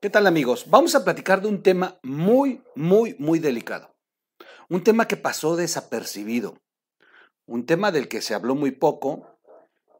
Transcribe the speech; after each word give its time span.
¿Qué 0.00 0.10
tal 0.10 0.28
amigos? 0.28 0.66
Vamos 0.68 0.94
a 0.94 1.02
platicar 1.02 1.42
de 1.42 1.48
un 1.48 1.60
tema 1.60 1.98
muy, 2.04 2.62
muy, 2.76 3.16
muy 3.18 3.40
delicado. 3.40 3.96
Un 4.68 4.84
tema 4.84 5.08
que 5.08 5.16
pasó 5.16 5.56
desapercibido. 5.56 6.56
Un 7.46 7.66
tema 7.66 7.90
del 7.90 8.06
que 8.06 8.22
se 8.22 8.32
habló 8.32 8.54
muy 8.54 8.70
poco 8.70 9.26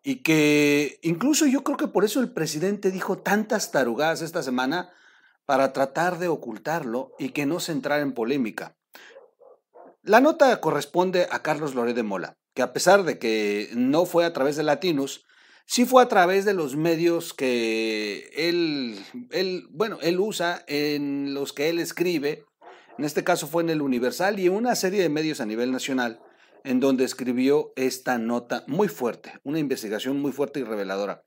y 0.04 0.22
que 0.22 1.00
incluso 1.02 1.46
yo 1.46 1.64
creo 1.64 1.76
que 1.76 1.88
por 1.88 2.04
eso 2.04 2.20
el 2.20 2.30
presidente 2.30 2.92
dijo 2.92 3.18
tantas 3.18 3.72
tarugadas 3.72 4.22
esta 4.22 4.44
semana 4.44 4.92
para 5.46 5.72
tratar 5.72 6.20
de 6.20 6.28
ocultarlo 6.28 7.12
y 7.18 7.30
que 7.30 7.44
no 7.44 7.58
se 7.58 7.72
entrara 7.72 8.02
en 8.02 8.12
polémica. 8.12 8.76
La 10.02 10.20
nota 10.20 10.60
corresponde 10.60 11.26
a 11.28 11.42
Carlos 11.42 11.74
Loré 11.74 11.92
de 11.92 12.04
Mola, 12.04 12.38
que 12.54 12.62
a 12.62 12.72
pesar 12.72 13.02
de 13.02 13.18
que 13.18 13.68
no 13.74 14.06
fue 14.06 14.24
a 14.24 14.32
través 14.32 14.54
de 14.54 14.62
Latinos, 14.62 15.24
sí 15.68 15.84
fue 15.84 16.02
a 16.02 16.08
través 16.08 16.46
de 16.46 16.54
los 16.54 16.76
medios 16.76 17.34
que 17.34 18.30
él, 18.34 18.98
él, 19.30 19.68
bueno, 19.70 19.98
él 20.00 20.18
usa, 20.18 20.64
en 20.66 21.34
los 21.34 21.52
que 21.52 21.68
él 21.68 21.78
escribe, 21.78 22.46
en 22.96 23.04
este 23.04 23.22
caso 23.22 23.46
fue 23.46 23.62
en 23.62 23.70
el 23.70 23.82
Universal 23.82 24.40
y 24.40 24.46
en 24.46 24.54
una 24.54 24.74
serie 24.74 25.02
de 25.02 25.10
medios 25.10 25.40
a 25.40 25.46
nivel 25.46 25.70
nacional, 25.70 26.20
en 26.64 26.80
donde 26.80 27.04
escribió 27.04 27.72
esta 27.76 28.18
nota 28.18 28.64
muy 28.66 28.88
fuerte, 28.88 29.38
una 29.44 29.58
investigación 29.58 30.20
muy 30.20 30.32
fuerte 30.32 30.58
y 30.60 30.64
reveladora. 30.64 31.22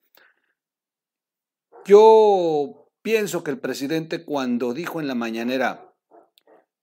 Yo 1.85 2.89
pienso 3.03 3.43
que 3.43 3.51
el 3.51 3.59
presidente 3.59 4.25
cuando 4.25 4.73
dijo 4.73 4.99
en 4.99 5.07
la 5.07 5.15
mañanera, 5.15 5.93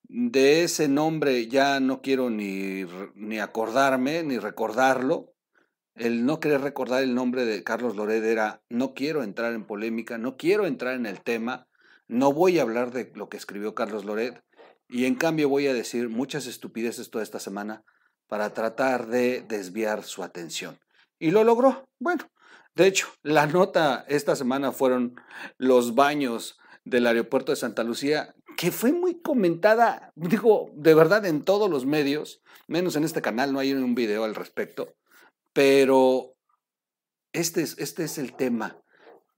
de 0.04 0.62
ese 0.62 0.88
nombre 0.88 1.48
ya 1.48 1.80
no 1.80 2.02
quiero 2.02 2.30
ni, 2.30 2.84
ni 3.14 3.40
acordarme, 3.40 4.22
ni 4.22 4.38
recordarlo, 4.38 5.34
el 5.98 6.24
no 6.24 6.40
querer 6.40 6.60
recordar 6.60 7.02
el 7.02 7.14
nombre 7.14 7.44
de 7.44 7.62
Carlos 7.64 7.96
Loret 7.96 8.24
era, 8.24 8.62
no 8.68 8.94
quiero 8.94 9.22
entrar 9.22 9.52
en 9.52 9.64
polémica, 9.64 10.18
no 10.18 10.36
quiero 10.36 10.66
entrar 10.66 10.94
en 10.94 11.06
el 11.06 11.20
tema, 11.20 11.66
no 12.06 12.32
voy 12.32 12.58
a 12.58 12.62
hablar 12.62 12.92
de 12.92 13.12
lo 13.14 13.28
que 13.28 13.36
escribió 13.36 13.74
Carlos 13.74 14.04
Loret 14.04 14.42
y 14.88 15.04
en 15.04 15.16
cambio 15.16 15.48
voy 15.48 15.66
a 15.66 15.74
decir 15.74 16.08
muchas 16.08 16.46
estupideces 16.46 17.10
toda 17.10 17.24
esta 17.24 17.40
semana 17.40 17.84
para 18.28 18.54
tratar 18.54 19.08
de 19.08 19.44
desviar 19.46 20.04
su 20.04 20.22
atención. 20.22 20.78
Y 21.18 21.30
lo 21.30 21.44
logró. 21.44 21.88
Bueno, 21.98 22.30
de 22.74 22.86
hecho, 22.86 23.08
la 23.22 23.46
nota 23.46 24.04
esta 24.08 24.36
semana 24.36 24.72
fueron 24.72 25.20
los 25.56 25.94
baños 25.94 26.58
del 26.84 27.06
aeropuerto 27.06 27.52
de 27.52 27.56
Santa 27.56 27.82
Lucía, 27.82 28.34
que 28.56 28.70
fue 28.70 28.92
muy 28.92 29.20
comentada, 29.20 30.12
digo, 30.14 30.70
de 30.74 30.94
verdad 30.94 31.26
en 31.26 31.42
todos 31.42 31.68
los 31.70 31.86
medios, 31.86 32.40
menos 32.66 32.96
en 32.96 33.04
este 33.04 33.22
canal, 33.22 33.52
no 33.52 33.58
hay 33.58 33.72
un 33.72 33.94
video 33.94 34.24
al 34.24 34.34
respecto. 34.34 34.94
Pero 35.58 36.36
este 37.32 37.62
es, 37.62 37.76
este 37.78 38.04
es 38.04 38.18
el 38.18 38.36
tema 38.36 38.80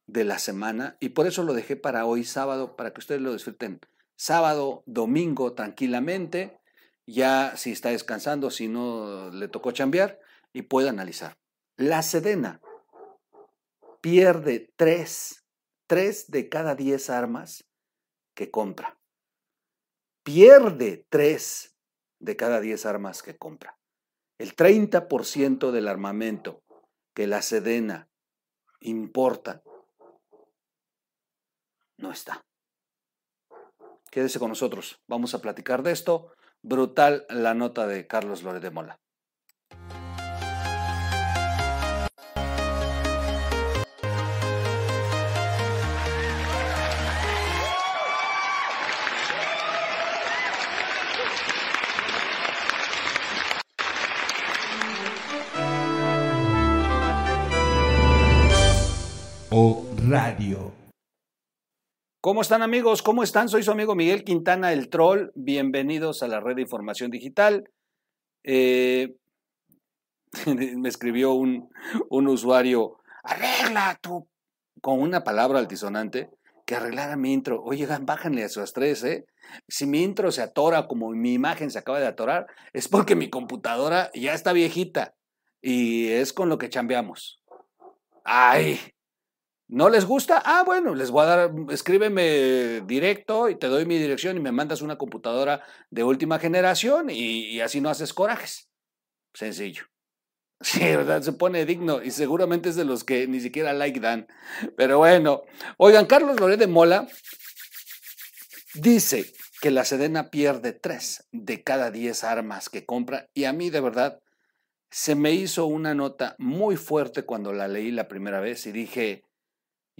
de 0.06 0.24
la 0.24 0.38
semana 0.38 0.98
y 1.00 1.08
por 1.08 1.27
eso 1.27 1.44
lo 1.44 1.54
dejé 1.54 1.77
para 1.77 2.04
hoy 2.04 2.24
sábado, 2.24 2.77
para 2.77 2.92
que 2.92 3.00
ustedes 3.00 3.22
lo 3.22 3.32
disfruten 3.32 3.80
sábado, 4.16 4.82
domingo, 4.84 5.54
tranquilamente, 5.54 6.60
ya 7.06 7.56
si 7.56 7.72
está 7.72 7.88
descansando, 7.88 8.50
si 8.50 8.68
no 8.68 9.30
le 9.30 9.48
tocó 9.48 9.72
chambear 9.72 10.20
y 10.52 10.60
puede 10.60 10.90
analizar. 10.90 11.38
La 11.77 12.02
Sedena 12.02 12.60
pierde 14.02 14.74
tres, 14.77 15.46
tres 15.86 16.30
de 16.30 16.50
cada 16.50 16.74
diez 16.74 17.08
armas 17.08 17.64
que 18.34 18.50
compra. 18.50 19.00
Pierde 20.22 21.06
tres 21.08 21.78
de 22.18 22.36
cada 22.36 22.60
diez 22.60 22.84
armas 22.84 23.22
que 23.22 23.38
compra. 23.38 23.80
El 24.41 24.56
30% 24.56 25.70
del 25.70 25.86
armamento 25.86 26.62
que 27.12 27.27
la 27.27 27.42
Sedena 27.42 28.08
importa 28.80 29.62
no 31.98 32.10
está. 32.10 32.42
Quédese 34.11 34.38
con 34.38 34.48
nosotros. 34.48 34.98
Vamos 35.06 35.34
a 35.34 35.42
platicar 35.42 35.83
de 35.83 35.92
esto. 35.92 36.33
Brutal 36.62 37.27
la 37.28 37.52
nota 37.52 37.86
de 37.86 38.06
Carlos 38.06 38.42
Lore 38.42 38.61
de 38.61 38.70
Mola. 38.70 38.98
¿Cómo 62.30 62.42
están 62.42 62.63
amigos? 62.63 63.02
¿Cómo 63.02 63.24
están? 63.24 63.48
Soy 63.48 63.64
su 63.64 63.73
amigo 63.73 63.96
Miguel 63.96 64.23
Quintana, 64.23 64.73
el 64.73 64.89
troll. 64.89 65.33
Bienvenidos 65.35 66.23
a 66.23 66.29
la 66.29 66.39
red 66.39 66.55
de 66.55 66.63
información 66.63 67.11
digital. 67.11 67.68
Eh, 68.45 69.17
me 70.46 70.89
escribió 70.89 71.33
un, 71.33 71.69
un, 72.08 72.29
usuario, 72.29 72.98
arregla 73.24 73.98
tú, 74.01 74.29
con 74.80 75.01
una 75.01 75.24
palabra 75.24 75.58
altisonante, 75.58 76.30
que 76.67 76.77
arreglara 76.77 77.17
mi 77.17 77.33
intro. 77.33 77.64
Oye, 77.64 77.89
bájanle 78.01 78.45
a 78.45 78.48
su 78.48 78.63
estrés, 78.63 79.02
¿eh? 79.02 79.27
Si 79.67 79.86
mi 79.86 80.01
intro 80.01 80.30
se 80.30 80.42
atora 80.42 80.86
como 80.86 81.11
mi 81.11 81.33
imagen 81.33 81.73
se 81.73 81.80
acaba 81.80 81.98
de 81.98 82.07
atorar, 82.07 82.46
es 82.73 82.86
porque 82.86 83.17
mi 83.17 83.29
computadora 83.29 84.08
ya 84.14 84.35
está 84.35 84.52
viejita 84.52 85.17
y 85.61 86.07
es 86.07 86.33
con 86.33 86.48
lo 86.48 86.58
que 86.58 86.69
chambeamos. 86.69 87.42
Ay, 88.23 88.79
¿No 89.73 89.89
les 89.89 90.05
gusta? 90.05 90.42
Ah, 90.45 90.64
bueno, 90.67 90.97
les 90.97 91.13
voy 91.13 91.23
a 91.23 91.27
dar, 91.27 91.53
escríbeme 91.70 92.81
directo 92.81 93.48
y 93.48 93.55
te 93.55 93.69
doy 93.69 93.86
mi 93.86 93.98
dirección 93.98 94.36
y 94.36 94.41
me 94.41 94.51
mandas 94.51 94.83
una 94.83 94.98
computadora 94.98 95.63
de 95.91 96.03
última 96.03 96.41
generación 96.41 97.08
y, 97.08 97.61
así 97.61 97.81
no 97.81 97.89
haces 97.89 98.13
corajes. 98.13 98.69
Sencillo. 99.33 99.85
Sí, 100.63 100.81
¿verdad? 100.81 101.23
Se 101.23 101.33
pone 101.33 101.64
digno 101.64 102.03
y 102.03 102.11
seguramente 102.11 102.69
es 102.69 102.77
de 102.77 102.85
los 102.85 103.03
que 103.03 103.27
ni 103.27 103.41
siquiera 103.41 103.73
like 103.73 103.98
dan. 103.98 104.27
Pero 104.77 104.98
bueno, 104.98 105.45
oigan, 105.79 106.05
Carlos 106.05 106.39
Loret 106.39 106.58
de 106.58 106.67
Mola 106.67 107.08
dice 108.75 109.33
que 109.63 109.70
la 109.70 109.87
Sedena 109.87 110.29
pierde 110.29 110.75
tres 110.75 111.27
de 111.33 111.63
cada 111.63 111.91
diez 111.91 112.25
armas 112.25 112.69
que 112.69 112.85
compra 112.85 113.31
y 113.33 113.45
a 113.45 113.55
mí 113.55 113.70
de 113.70 113.81
verdad 113.81 114.20
se 114.91 115.14
me 115.14 115.33
hizo 115.33 115.64
una 115.64 115.95
nota 115.95 116.37
muy 116.37 116.77
fuerte 116.77 117.23
cuando 117.23 117.55
la 117.55 117.67
leí 117.67 117.91
la 117.91 118.07
primera 118.07 118.41
vez 118.41 118.67
y 118.67 118.73
dije, 118.73 119.25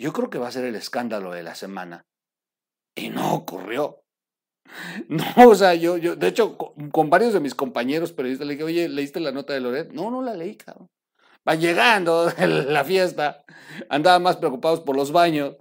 yo 0.01 0.15
creo 0.15 0.31
que 0.31 0.39
va 0.39 0.49
a 0.49 0.53
ser 0.53 0.65
el 0.65 0.77
escándalo 0.77 1.33
de 1.33 1.43
la 1.43 1.55
semana. 1.55 2.07
Y 2.97 3.11
no 3.11 3.35
ocurrió. 3.35 4.03
No, 5.09 5.25
o 5.49 5.55
sea, 5.57 5.75
yo, 5.75 5.97
yo, 5.97 6.15
de 6.15 6.29
hecho, 6.29 6.57
con, 6.57 7.11
varios 7.11 7.33
de 7.33 7.41
mis 7.41 7.57
compañeros 7.57 8.13
periodistas 8.13 8.47
le 8.47 8.55
dije, 8.55 8.63
oye, 8.63 8.89
¿leíste 8.89 9.19
la 9.19 9.33
nota 9.33 9.53
de 9.53 9.59
Loret? 9.59 9.91
No, 9.91 10.13
no 10.13 10.23
la 10.23 10.35
leí, 10.35 10.55
cabrón. 10.55 10.87
Va 11.49 11.57
llegando 11.57 12.33
la 12.39 12.85
fiesta, 12.85 13.43
andaba 13.89 14.21
más 14.21 14.37
preocupados 14.37 14.81
por 14.81 14.95
los 14.95 15.11
baños. 15.11 15.57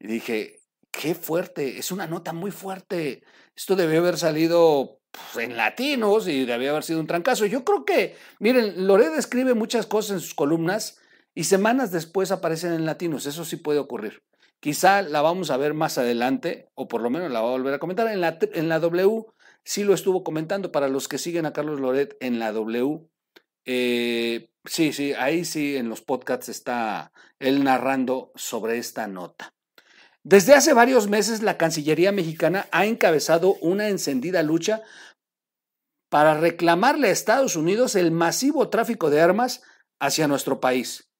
Y 0.00 0.06
dije, 0.06 0.60
qué 0.90 1.14
fuerte, 1.14 1.78
es 1.78 1.92
una 1.92 2.06
nota 2.06 2.32
muy 2.32 2.50
fuerte. 2.50 3.24
Esto 3.54 3.76
debió 3.76 4.00
haber 4.00 4.16
salido 4.16 5.00
pues, 5.10 5.46
en 5.46 5.56
latinos 5.56 6.26
y 6.26 6.46
debió 6.46 6.70
haber 6.70 6.84
sido 6.84 7.00
un 7.00 7.06
trancazo. 7.06 7.44
Yo 7.44 7.62
creo 7.62 7.84
que, 7.84 8.16
miren, 8.38 8.86
Loret 8.86 9.12
escribe 9.18 9.52
muchas 9.52 9.86
cosas 9.86 10.12
en 10.12 10.20
sus 10.20 10.34
columnas 10.34 10.98
y 11.36 11.44
semanas 11.44 11.92
después 11.92 12.32
aparecen 12.32 12.72
en 12.72 12.86
latinos. 12.86 13.26
Eso 13.26 13.44
sí 13.44 13.56
puede 13.56 13.78
ocurrir. 13.78 14.22
Quizá 14.58 15.02
la 15.02 15.20
vamos 15.20 15.50
a 15.50 15.58
ver 15.58 15.74
más 15.74 15.98
adelante, 15.98 16.70
o 16.74 16.88
por 16.88 17.02
lo 17.02 17.10
menos 17.10 17.30
la 17.30 17.42
va 17.42 17.48
a 17.48 17.52
volver 17.52 17.74
a 17.74 17.78
comentar. 17.78 18.08
En 18.08 18.22
la, 18.22 18.38
en 18.40 18.70
la 18.70 18.80
W 18.80 19.26
sí 19.62 19.84
lo 19.84 19.92
estuvo 19.92 20.24
comentando. 20.24 20.72
Para 20.72 20.88
los 20.88 21.08
que 21.08 21.18
siguen 21.18 21.44
a 21.44 21.52
Carlos 21.52 21.78
Loret 21.78 22.16
en 22.20 22.38
la 22.38 22.52
W, 22.52 23.06
eh, 23.66 24.48
sí, 24.64 24.94
sí, 24.94 25.12
ahí 25.12 25.44
sí 25.44 25.76
en 25.76 25.90
los 25.90 26.00
podcasts 26.00 26.48
está 26.48 27.12
él 27.38 27.64
narrando 27.64 28.32
sobre 28.34 28.78
esta 28.78 29.06
nota. 29.06 29.52
Desde 30.24 30.54
hace 30.54 30.72
varios 30.72 31.06
meses 31.06 31.42
la 31.42 31.58
Cancillería 31.58 32.12
mexicana 32.12 32.66
ha 32.72 32.86
encabezado 32.86 33.56
una 33.60 33.88
encendida 33.88 34.42
lucha 34.42 34.82
para 36.08 36.40
reclamarle 36.40 37.08
a 37.08 37.12
Estados 37.12 37.56
Unidos 37.56 37.94
el 37.94 38.10
masivo 38.10 38.70
tráfico 38.70 39.10
de 39.10 39.20
armas 39.20 39.62
hacia 40.00 40.28
nuestro 40.28 40.60
país. 40.60 41.10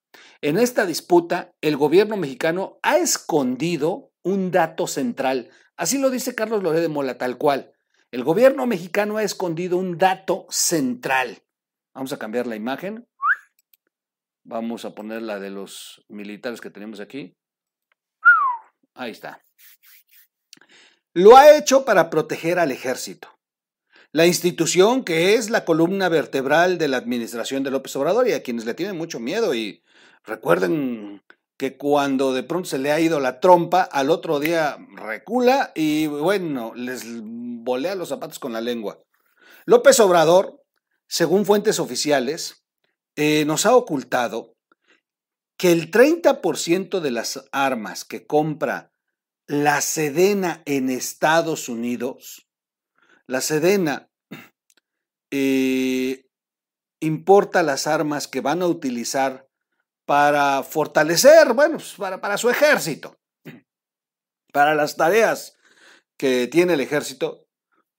En 0.41 0.59
esta 0.59 0.87
disputa, 0.87 1.53
el 1.61 1.77
gobierno 1.77 2.17
mexicano 2.17 2.79
ha 2.83 2.99
escondido 2.99 4.13
un 4.23 4.51
dato 4.51 4.87
central. 4.87 5.51
Así 5.77 5.99
lo 5.99 6.11
dice 6.11 6.35
Carlos 6.35 6.63
Loré 6.63 6.81
de 6.81 6.89
Mola, 6.89 7.19
tal 7.19 7.39
cual. 7.39 7.73
El 8.11 8.25
gobierno 8.25 8.67
mexicano 8.67 9.17
ha 9.17 9.23
escondido 9.23 9.79
un 9.79 9.99
dato 9.99 10.47
central. 10.51 11.43
Vamos 11.95 12.13
a 12.13 12.19
cambiar 12.19 12.47
la 12.47 12.57
imagen. 12.57 13.07
Vamos 14.45 14.85
a 14.85 14.95
poner 14.95 15.23
la 15.23 15.41
de 15.41 15.51
los 15.51 16.05
militares 16.09 16.61
que 16.61 16.71
tenemos 16.71 17.01
aquí. 17.01 17.37
Ahí 18.95 19.11
está. 19.11 19.43
Lo 21.13 21.37
ha 21.37 21.57
hecho 21.57 21.85
para 21.85 22.11
proteger 22.11 22.59
al 22.59 22.71
ejército. 22.71 23.29
La 24.13 24.27
institución 24.27 25.05
que 25.05 25.35
es 25.35 25.51
la 25.51 25.65
columna 25.65 26.09
vertebral 26.09 26.79
de 26.79 26.89
la 26.89 26.97
administración 26.99 27.63
de 27.63 27.71
López 27.71 27.97
Obrador 27.97 28.29
y 28.29 28.33
a 28.33 28.43
quienes 28.43 28.65
le 28.65 28.75
tienen 28.75 28.97
mucho 28.97 29.19
miedo 29.19 29.55
y 29.55 29.83
Recuerden 30.27 31.23
que 31.57 31.77
cuando 31.77 32.35
de 32.35 32.43
pronto 32.43 32.69
se 32.69 32.79
le 32.79 32.93
ha 32.93 33.01
ido 33.01 33.21
la 33.21 33.41
trompa, 33.41 33.83
al 33.83 34.11
otro 34.11 34.41
día 34.41 34.77
recula 34.95 35.73
y 35.75 36.07
bueno, 36.07 36.73
les 36.75 37.05
volea 37.07 37.95
los 37.95 38.09
zapatos 38.09 38.39
con 38.39 38.53
la 38.53 38.61
lengua. 38.61 39.03
López 39.65 39.99
Obrador, 40.01 40.63
según 41.09 41.47
fuentes 41.47 41.79
oficiales, 41.79 42.65
eh, 43.15 43.45
nos 43.47 43.67
ha 43.67 43.75
ocultado 43.75 44.55
que 45.57 45.73
el 45.73 45.91
30% 45.91 47.01
de 47.01 47.11
las 47.11 47.49
armas 47.53 48.05
que 48.05 48.27
compra 48.27 48.93
la 49.47 49.81
Sedena 49.81 50.63
en 50.67 50.91
Estados 50.91 51.69
Unidos, 51.69 52.47
la 53.27 53.41
Sedena 53.41 54.11
eh, 55.31 56.27
importa 57.01 57.63
las 57.63 57.87
armas 57.87 58.29
que 58.29 58.41
van 58.41 58.63
a 58.63 58.67
utilizar 58.67 59.46
para 60.07 60.63
fortalecer, 60.63 61.53
bueno, 61.53 61.77
pues, 61.77 61.95
para, 61.95 62.21
para 62.21 62.39
su 62.39 62.49
ejército, 62.49 63.19
para 64.53 64.75
las 64.75 64.97
tareas 64.97 65.59
que 66.17 66.47
tiene 66.47 66.75
el 66.75 66.81
ejército, 66.81 67.47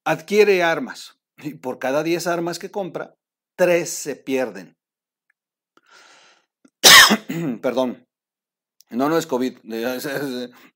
adquiere 0.05 0.63
armas 0.63 1.19
y 1.37 1.53
por 1.53 1.79
cada 1.79 2.03
10 2.03 2.25
armas 2.27 2.57
que 2.57 2.71
compra, 2.71 3.15
3 3.57 3.89
se 3.89 4.15
pierden. 4.15 4.77
Perdón. 7.61 8.05
No, 8.89 9.09
no 9.09 9.17
es 9.17 9.27
COVID, 9.27 9.57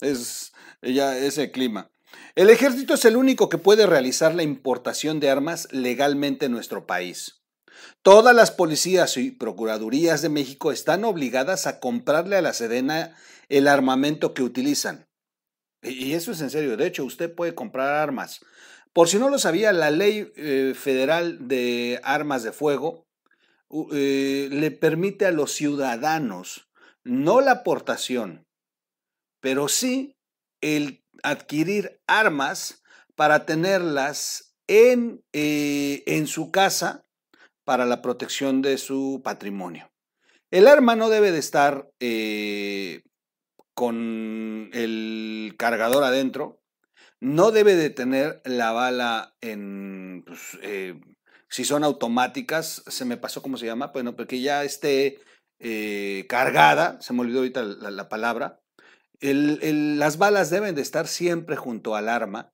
es, 0.02 0.52
ya 0.82 1.18
ese 1.18 1.52
clima. 1.52 1.90
El 2.36 2.50
ejército 2.50 2.94
es 2.94 3.06
el 3.06 3.16
único 3.16 3.48
que 3.48 3.58
puede 3.58 3.88
realizar 3.88 4.36
la 4.36 4.44
importación 4.44 5.22
de 5.22 5.30
armas 5.30 5.70
legalmente 5.72 6.48
en 6.48 6.52
nuestro 6.52 6.86
país. 6.86 7.41
Todas 8.02 8.36
las 8.36 8.52
policías 8.52 9.18
y 9.18 9.32
procuradurías 9.32 10.22
de 10.22 10.30
México 10.30 10.72
están 10.72 11.04
obligadas 11.04 11.68
a 11.68 11.80
comprarle 11.80 12.36
a 12.36 12.42
la 12.42 12.54
Sedena 12.54 13.16
el 13.50 13.68
armamento 13.68 14.34
que 14.34 14.44
utilizan. 14.44 15.08
Y 15.84 16.14
eso 16.14 16.32
es 16.32 16.42
en 16.42 16.50
serio. 16.50 16.78
De 16.78 16.88
hecho, 16.88 17.04
usted 17.06 17.34
puede 17.34 17.56
comprar 17.56 17.90
armas. 17.90 18.42
Por 18.94 19.08
si 19.08 19.18
no 19.18 19.30
lo 19.30 19.40
sabía, 19.40 19.72
la 19.72 19.90
ley 19.90 20.32
eh, 20.36 20.74
federal 20.76 21.48
de 21.48 22.00
armas 22.04 22.44
de 22.44 22.52
fuego 22.52 23.08
eh, 23.94 24.50
le 24.52 24.72
permite 24.72 25.26
a 25.26 25.32
los 25.32 25.54
ciudadanos 25.54 26.68
no 27.04 27.42
la 27.42 27.52
aportación, 27.52 28.46
pero 29.40 29.68
sí 29.68 30.18
el 30.62 31.04
adquirir 31.24 32.02
armas 32.06 32.84
para 33.16 33.46
tenerlas 33.46 34.56
en, 34.68 35.24
eh, 35.34 36.04
en 36.06 36.28
su 36.28 36.52
casa 36.52 37.06
para 37.64 37.86
la 37.86 38.02
protección 38.02 38.62
de 38.62 38.78
su 38.78 39.22
patrimonio. 39.24 39.92
El 40.50 40.68
arma 40.68 40.96
no 40.96 41.10
debe 41.10 41.32
de 41.32 41.40
estar 41.40 41.90
eh, 42.00 43.04
con 43.74 44.70
el 44.74 45.56
cargador 45.58 46.04
adentro, 46.04 46.62
no 47.20 47.52
debe 47.52 47.76
de 47.76 47.90
tener 47.90 48.42
la 48.46 48.72
bala 48.72 49.36
en, 49.42 50.24
pues, 50.26 50.58
eh, 50.62 51.00
si 51.50 51.64
son 51.64 51.84
automáticas, 51.84 52.84
se 52.88 53.06
me 53.06 53.18
pasó 53.18 53.42
cómo 53.42 53.58
se 53.58 53.66
llama, 53.66 53.92
bueno, 53.94 54.16
porque 54.16 54.42
ya 54.42 54.64
esté 54.64 55.20
eh, 55.60 56.26
cargada, 56.28 57.00
se 57.02 57.14
me 57.14 57.22
olvidó 57.22 57.40
ahorita 57.40 57.64
la, 57.64 58.10
palabra, 58.10 58.60
las 59.22 60.18
balas 60.18 60.50
deben 60.50 60.76
de 60.76 60.82
estar 60.82 61.08
siempre 61.08 61.56
junto 61.56 61.96
al 61.96 62.10
arma 62.10 62.52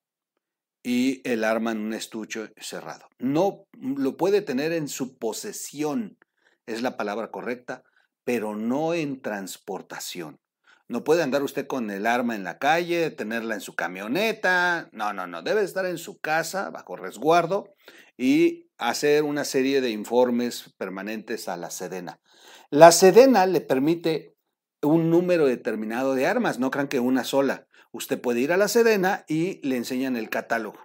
y 0.88 1.20
el 1.30 1.44
arma 1.44 1.74
en 1.74 1.80
un 1.80 1.94
estuche 1.94 2.54
cerrado. 2.62 3.10
No 3.20 3.66
lo 3.74 4.16
puede 4.16 4.42
tener 4.42 4.72
en 4.72 4.88
su 4.88 5.18
posesión, 5.18 6.18
es 6.66 6.82
la 6.82 6.96
palabra 6.96 7.30
correcta, 7.30 7.84
pero 8.24 8.56
no 8.56 8.94
en 8.94 9.22
transportación. 9.22 10.40
No 10.88 11.04
puede 11.04 11.24
andar 11.24 11.44
usted 11.44 11.68
con 11.68 11.92
el 11.92 12.06
arma 12.06 12.38
en 12.38 12.46
la 12.46 12.58
calle, 12.58 13.12
tenerla 13.12 13.56
en 13.56 13.60
su 13.60 13.76
camioneta. 13.76 14.88
No, 14.94 15.12
no, 15.12 15.28
no. 15.28 15.42
Debe 15.42 15.62
estar 15.62 15.86
en 15.86 15.98
su 15.98 16.20
casa 16.20 16.70
bajo 16.70 16.96
resguardo 16.96 17.74
y 18.18 18.70
hacer 18.78 19.24
una 19.24 19.44
serie 19.44 19.82
de 19.82 19.90
informes 19.90 20.74
permanentes 20.78 21.50
a 21.50 21.58
la 21.58 21.70
Sedena. 21.70 22.22
La 22.70 22.94
Sedena 22.94 23.46
le 23.46 23.60
permite 23.60 24.38
un 24.82 25.10
número 25.10 25.48
determinado 25.48 26.16
de 26.16 26.28
armas, 26.28 26.60
no 26.60 26.72
crean 26.72 26.88
que 26.88 27.02
una 27.02 27.26
sola. 27.26 27.67
Usted 27.92 28.20
puede 28.20 28.42
ir 28.42 28.52
a 28.52 28.58
la 28.58 28.68
Sedena 28.68 29.26
y 29.28 29.66
le 29.68 29.78
enseñan 29.78 30.16
el 30.16 30.30
catálogo. 30.30 30.80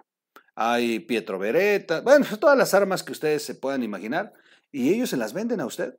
Hay 0.55 0.99
Pietro 0.99 1.39
Beretta, 1.39 2.01
bueno, 2.01 2.25
todas 2.39 2.57
las 2.57 2.73
armas 2.73 3.03
que 3.03 3.11
ustedes 3.11 3.43
se 3.43 3.55
puedan 3.55 3.83
imaginar, 3.83 4.33
y 4.71 4.93
ellos 4.93 5.09
se 5.09 5.17
las 5.17 5.33
venden 5.33 5.61
a 5.61 5.65
usted, 5.65 5.97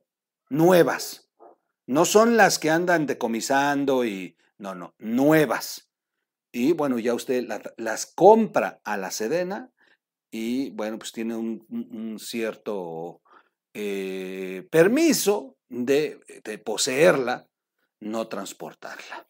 nuevas. 0.48 1.30
No 1.86 2.04
son 2.04 2.36
las 2.36 2.58
que 2.58 2.70
andan 2.70 3.06
decomisando 3.06 4.04
y, 4.04 4.36
no, 4.58 4.74
no, 4.74 4.94
nuevas. 4.98 5.90
Y 6.52 6.72
bueno, 6.72 6.98
ya 6.98 7.14
usted 7.14 7.46
las 7.76 8.06
compra 8.06 8.80
a 8.84 8.96
la 8.96 9.10
Sedena 9.10 9.72
y 10.30 10.70
bueno, 10.70 10.98
pues 10.98 11.12
tiene 11.12 11.36
un, 11.36 12.16
cierto 12.18 13.22
eh, 13.72 14.66
permiso 14.70 15.56
de, 15.68 16.20
poseerla, 16.64 17.48
no 18.00 18.26
transportarla. 18.26 19.28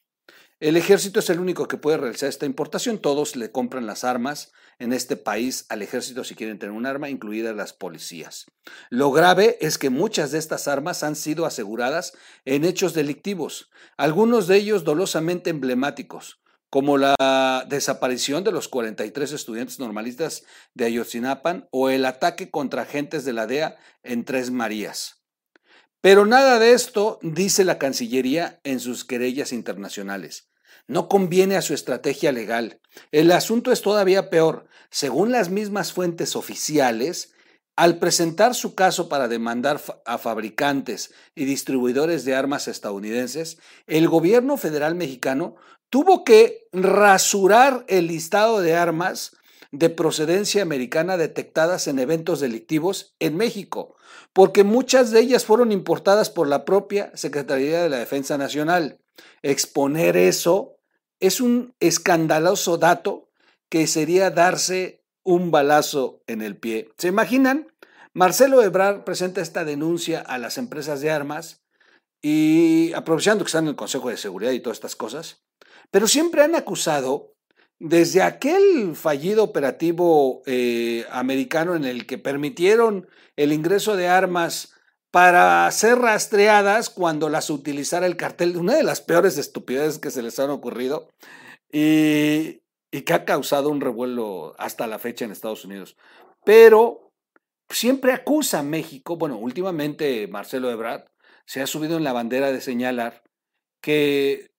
El 0.60 0.76
ejército 0.76 1.18
es 1.18 1.28
el 1.30 1.40
único 1.40 1.66
que 1.66 1.76
puede 1.76 1.96
realizar 1.96 2.28
esta 2.28 2.46
importación. 2.46 2.98
Todos 2.98 3.34
le 3.34 3.50
compran 3.50 3.86
las 3.86 4.04
armas 4.04 4.52
en 4.78 4.92
este 4.92 5.16
país 5.16 5.66
al 5.68 5.82
ejército 5.82 6.22
si 6.22 6.34
quieren 6.34 6.58
tener 6.58 6.74
un 6.74 6.86
arma, 6.86 7.10
incluidas 7.10 7.56
las 7.56 7.72
policías. 7.72 8.46
Lo 8.88 9.10
grave 9.10 9.58
es 9.60 9.78
que 9.78 9.90
muchas 9.90 10.30
de 10.30 10.38
estas 10.38 10.68
armas 10.68 11.02
han 11.02 11.16
sido 11.16 11.44
aseguradas 11.44 12.12
en 12.44 12.64
hechos 12.64 12.94
delictivos, 12.94 13.70
algunos 13.96 14.46
de 14.46 14.56
ellos 14.56 14.84
dolosamente 14.84 15.50
emblemáticos, 15.50 16.40
como 16.70 16.98
la 16.98 17.66
desaparición 17.68 18.44
de 18.44 18.52
los 18.52 18.68
43 18.68 19.32
estudiantes 19.32 19.78
normalistas 19.78 20.44
de 20.74 20.86
Ayotzinapan 20.86 21.68
o 21.72 21.90
el 21.90 22.04
ataque 22.04 22.50
contra 22.50 22.82
agentes 22.82 23.24
de 23.24 23.32
la 23.32 23.46
DEA 23.46 23.76
en 24.02 24.24
Tres 24.24 24.50
Marías. 24.50 25.24
Pero 26.04 26.26
nada 26.26 26.58
de 26.58 26.74
esto 26.74 27.18
dice 27.22 27.64
la 27.64 27.78
Cancillería 27.78 28.60
en 28.62 28.78
sus 28.78 29.06
querellas 29.06 29.54
internacionales. 29.54 30.50
No 30.86 31.08
conviene 31.08 31.56
a 31.56 31.62
su 31.62 31.72
estrategia 31.72 32.30
legal. 32.30 32.78
El 33.10 33.32
asunto 33.32 33.72
es 33.72 33.80
todavía 33.80 34.28
peor. 34.28 34.66
Según 34.90 35.32
las 35.32 35.48
mismas 35.48 35.94
fuentes 35.94 36.36
oficiales, 36.36 37.32
al 37.74 37.96
presentar 38.00 38.54
su 38.54 38.74
caso 38.74 39.08
para 39.08 39.28
demandar 39.28 39.80
a 40.04 40.18
fabricantes 40.18 41.14
y 41.34 41.46
distribuidores 41.46 42.26
de 42.26 42.34
armas 42.34 42.68
estadounidenses, 42.68 43.56
el 43.86 44.06
gobierno 44.06 44.58
federal 44.58 44.94
mexicano 44.96 45.56
tuvo 45.88 46.22
que 46.22 46.68
rasurar 46.74 47.82
el 47.88 48.08
listado 48.08 48.61
de 48.61 48.75
armas 48.75 49.38
de 49.73 49.88
procedencia 49.88 50.61
americana 50.61 51.16
detectadas 51.16 51.88
en 51.88 51.99
eventos 51.99 52.40
delictivos 52.40 53.14
en 53.20 53.38
México, 53.38 53.93
porque 54.33 54.64
muchas 54.64 55.11
de 55.11 55.21
ellas 55.21 55.44
fueron 55.44 55.73
importadas 55.73 56.30
por 56.30 56.49
la 56.49 56.64
propia 56.64 57.11
Secretaría 57.14 57.83
de 57.83 57.88
la 57.88 57.99
Defensa 57.99 58.38
Nacional. 58.38 58.99
Exponer 59.42 60.16
eso 60.16 60.76
es 61.21 61.40
un 61.40 61.75
escandaloso 61.80 62.76
dato 62.78 63.30
que 63.68 63.87
sería 63.87 64.30
darse 64.30 65.04
un 65.23 65.50
balazo 65.50 66.23
en 66.26 66.42
el 66.42 66.56
pie. 66.56 66.90
¿Se 66.99 67.09
imaginan? 67.09 67.68
Marcelo 68.12 68.62
Ebrard 68.62 69.04
presenta 69.04 69.40
esta 69.40 69.64
denuncia 69.64 70.21
a 70.21 70.38
las 70.38 70.59
empresas 70.59 71.00
de 71.00 71.11
armas 71.11 71.62
y 72.23 72.92
aprovechando 72.94 73.44
que 73.44 73.49
están 73.49 73.64
en 73.64 73.71
el 73.71 73.76
Consejo 73.76 74.09
de 74.09 74.16
Seguridad 74.16 74.52
y 74.52 74.61
todas 74.61 74.78
estas 74.78 74.97
cosas, 74.97 75.42
pero 75.90 76.06
siempre 76.06 76.42
han 76.42 76.54
acusado 76.54 77.34
desde 77.87 78.23
aquel 78.23 78.97
fallido 78.97 79.45
operativo 79.45 80.43
eh, 80.47 81.05
americano 81.11 81.75
en 81.75 81.85
el 81.85 82.07
que 82.07 82.17
permitieron 82.17 83.07
el 83.37 83.53
ingreso 83.53 83.95
de 83.95 84.09
armas 84.09 84.73
para 85.11 85.71
ser 85.71 85.99
rastreadas 85.99 86.88
cuando 86.88 87.29
las 87.29 87.50
utilizara 87.50 88.07
el 88.07 88.17
cartel, 88.17 88.57
una 88.57 88.75
de 88.75 88.85
las 88.85 89.03
peores 89.03 89.37
estupideces 89.37 89.99
que 89.99 90.11
se 90.11 90.23
les 90.23 90.38
han 90.38 90.49
ocurrido 90.49 91.11
y, 91.71 92.62
y 92.91 93.03
que 93.03 93.12
ha 93.12 93.26
causado 93.26 93.69
un 93.69 93.83
revuelo 93.83 94.55
hasta 94.57 94.87
la 94.87 94.99
fecha 94.99 95.26
en 95.26 95.33
Estados 95.33 95.67
Unidos. 95.67 95.99
Pero 96.43 97.12
siempre 97.69 98.12
acusa 98.12 98.61
a 98.61 98.62
México, 98.62 99.19
bueno, 99.19 99.37
últimamente 99.37 100.26
Marcelo 100.26 100.71
Ebrard 100.71 101.05
se 101.45 101.61
ha 101.61 101.67
subido 101.67 101.99
en 101.99 102.05
la 102.05 102.14
bandera 102.14 102.50
de 102.50 102.62
señalar 102.62 103.25
que 103.83 104.53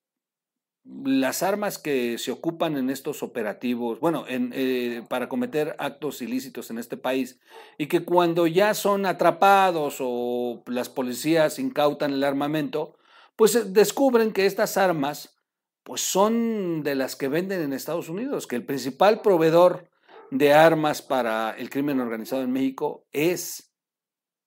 las 1.04 1.42
armas 1.42 1.78
que 1.78 2.16
se 2.18 2.30
ocupan 2.30 2.76
en 2.76 2.90
estos 2.90 3.22
operativos, 3.22 3.98
bueno, 3.98 4.24
eh, 4.28 5.02
para 5.08 5.28
cometer 5.28 5.74
actos 5.78 6.22
ilícitos 6.22 6.70
en 6.70 6.78
este 6.78 6.96
país, 6.96 7.40
y 7.76 7.86
que 7.86 8.04
cuando 8.04 8.46
ya 8.46 8.74
son 8.74 9.06
atrapados 9.06 9.96
o 10.00 10.62
las 10.66 10.88
policías 10.88 11.58
incautan 11.58 12.12
el 12.12 12.24
armamento, 12.24 12.96
pues 13.34 13.54
eh, 13.56 13.64
descubren 13.64 14.32
que 14.32 14.46
estas 14.46 14.76
armas 14.76 15.36
pues 15.82 16.00
son 16.00 16.82
de 16.82 16.96
las 16.96 17.14
que 17.14 17.28
venden 17.28 17.62
en 17.62 17.72
Estados 17.72 18.08
Unidos, 18.08 18.46
que 18.48 18.56
el 18.56 18.64
principal 18.64 19.22
proveedor 19.22 19.88
de 20.32 20.52
armas 20.52 21.00
para 21.00 21.52
el 21.52 21.70
crimen 21.70 22.00
organizado 22.00 22.42
en 22.42 22.50
México 22.50 23.06
es 23.12 23.72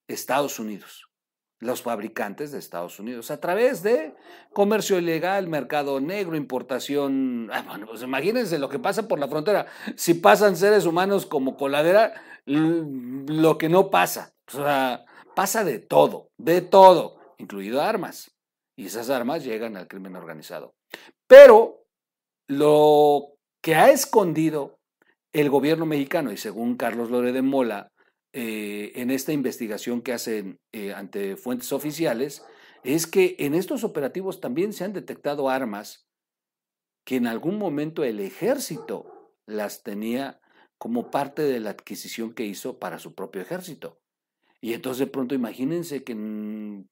Estados 0.07 0.59
Unidos. 0.59 1.08
Los 1.59 1.81
fabricantes 1.81 2.51
de 2.51 2.59
Estados 2.59 2.99
Unidos 2.99 3.31
a 3.31 3.39
través 3.39 3.83
de 3.83 4.15
comercio 4.53 4.97
ilegal, 4.97 5.47
mercado 5.47 5.99
negro, 5.99 6.37
importación. 6.37 7.49
Ah, 7.51 7.63
bueno, 7.67 7.85
pues 7.87 8.01
imagínense 8.01 8.57
lo 8.59 8.69
que 8.69 8.79
pasa 8.79 9.07
por 9.07 9.19
la 9.19 9.27
frontera. 9.27 9.67
Si 9.95 10.13
pasan 10.13 10.55
seres 10.55 10.85
humanos 10.85 11.25
como 11.25 11.57
coladera, 11.57 12.13
lo 12.45 13.57
que 13.57 13.69
no 13.69 13.89
pasa. 13.89 14.33
O 14.47 14.51
sea, 14.51 15.05
pasa 15.35 15.63
de 15.63 15.79
todo, 15.79 16.29
de 16.37 16.61
todo, 16.61 17.19
incluido 17.37 17.81
armas. 17.81 18.31
Y 18.77 18.85
esas 18.85 19.09
armas 19.09 19.43
llegan 19.43 19.75
al 19.75 19.87
crimen 19.87 20.15
organizado. 20.15 20.73
Pero 21.27 21.83
lo 22.47 23.33
que 23.61 23.75
ha 23.75 23.91
escondido 23.91 24.79
el 25.33 25.49
gobierno 25.49 25.85
mexicano, 25.85 26.31
y 26.31 26.37
según 26.37 26.75
Carlos 26.75 27.11
Lore 27.11 27.33
de 27.33 27.41
Mola, 27.41 27.91
eh, 28.33 28.91
en 28.95 29.09
esta 29.09 29.33
investigación 29.33 30.01
que 30.01 30.13
hacen 30.13 30.59
eh, 30.71 30.93
ante 30.93 31.35
fuentes 31.35 31.71
oficiales 31.73 32.45
es 32.83 33.07
que 33.07 33.35
en 33.39 33.55
estos 33.55 33.83
operativos 33.83 34.39
también 34.39 34.71
se 34.73 34.83
han 34.83 34.93
detectado 34.93 35.49
armas 35.49 36.07
que 37.05 37.15
en 37.15 37.27
algún 37.27 37.57
momento 37.57 38.03
el 38.03 38.19
ejército 38.19 39.33
las 39.47 39.83
tenía 39.83 40.39
como 40.77 41.09
parte 41.09 41.41
de 41.41 41.59
la 41.59 41.71
adquisición 41.71 42.33
que 42.33 42.45
hizo 42.45 42.77
para 42.77 42.99
su 42.99 43.15
propio 43.15 43.41
ejército. 43.41 43.99
Y 44.61 44.73
entonces 44.73 44.99
de 44.99 45.11
pronto 45.11 45.35
imagínense 45.35 46.03
que 46.03 46.13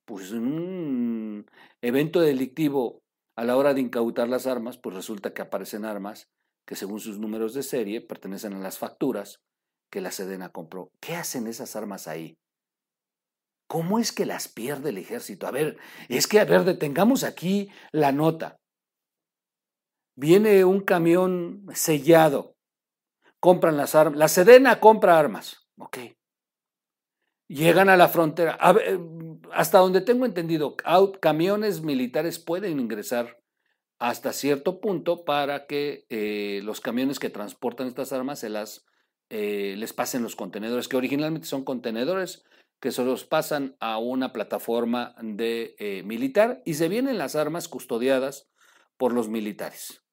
pues, 0.05 0.31
en 0.31 0.39
un 0.39 1.45
evento 1.81 2.19
delictivo 2.21 3.03
a 3.35 3.43
la 3.43 3.55
hora 3.55 3.73
de 3.73 3.81
incautar 3.81 4.27
las 4.27 4.47
armas, 4.47 4.77
pues 4.77 4.95
resulta 4.95 5.33
que 5.33 5.41
aparecen 5.43 5.85
armas 5.85 6.29
que 6.65 6.75
según 6.75 6.99
sus 6.99 7.19
números 7.19 7.53
de 7.53 7.63
serie 7.63 8.01
pertenecen 8.01 8.53
a 8.53 8.59
las 8.59 8.77
facturas 8.77 9.41
que 9.89 10.01
la 10.01 10.11
Sedena 10.11 10.49
compró. 10.49 10.91
¿Qué 10.99 11.15
hacen 11.15 11.47
esas 11.47 11.75
armas 11.75 12.07
ahí? 12.07 12.37
¿Cómo 13.67 13.99
es 13.99 14.11
que 14.11 14.25
las 14.25 14.47
pierde 14.47 14.89
el 14.89 14.97
ejército? 14.97 15.45
A 15.45 15.51
ver, 15.51 15.77
es 16.07 16.27
que, 16.27 16.39
a 16.39 16.45
ver, 16.45 16.63
detengamos 16.63 17.23
aquí 17.23 17.69
la 17.91 18.11
nota. 18.11 18.57
Viene 20.15 20.63
un 20.63 20.81
camión 20.81 21.65
sellado, 21.73 22.55
compran 23.39 23.77
las 23.77 23.93
armas, 23.93 24.17
la 24.17 24.27
Sedena 24.29 24.79
compra 24.79 25.19
armas, 25.19 25.67
ok. 25.77 25.97
Llegan 27.49 27.89
a 27.89 27.97
la 27.97 28.07
frontera. 28.09 28.57
hasta 29.53 29.77
donde 29.77 30.01
tengo 30.01 30.25
entendido, 30.25 30.75
camiones 31.21 31.81
militares 31.81 32.39
pueden 32.39 32.79
ingresar 32.79 33.37
hasta 33.99 34.33
cierto 34.33 34.79
punto 34.79 35.23
para 35.23 35.65
que 35.65 36.05
eh, 36.09 36.61
los 36.63 36.81
camiones 36.81 37.19
que 37.19 37.29
transportan 37.29 37.87
estas 37.87 38.11
armas 38.11 38.39
se 38.39 38.49
las 38.49 38.85
eh, 39.29 39.75
les 39.77 39.93
pasen 39.93 40.23
los 40.23 40.35
contenedores, 40.35 40.87
que 40.87 40.97
originalmente 40.97 41.47
son 41.47 41.63
contenedores 41.63 42.45
que 42.79 42.91
se 42.91 43.03
los 43.03 43.25
pasan 43.25 43.75
a 43.79 43.97
una 43.97 44.33
plataforma 44.33 45.15
de 45.21 45.75
eh, 45.79 46.03
militar 46.03 46.61
y 46.65 46.75
se 46.75 46.89
vienen 46.89 47.17
las 47.17 47.35
armas 47.35 47.67
custodiadas 47.67 48.49
por 48.97 49.13
los 49.13 49.29
militares. 49.29 50.03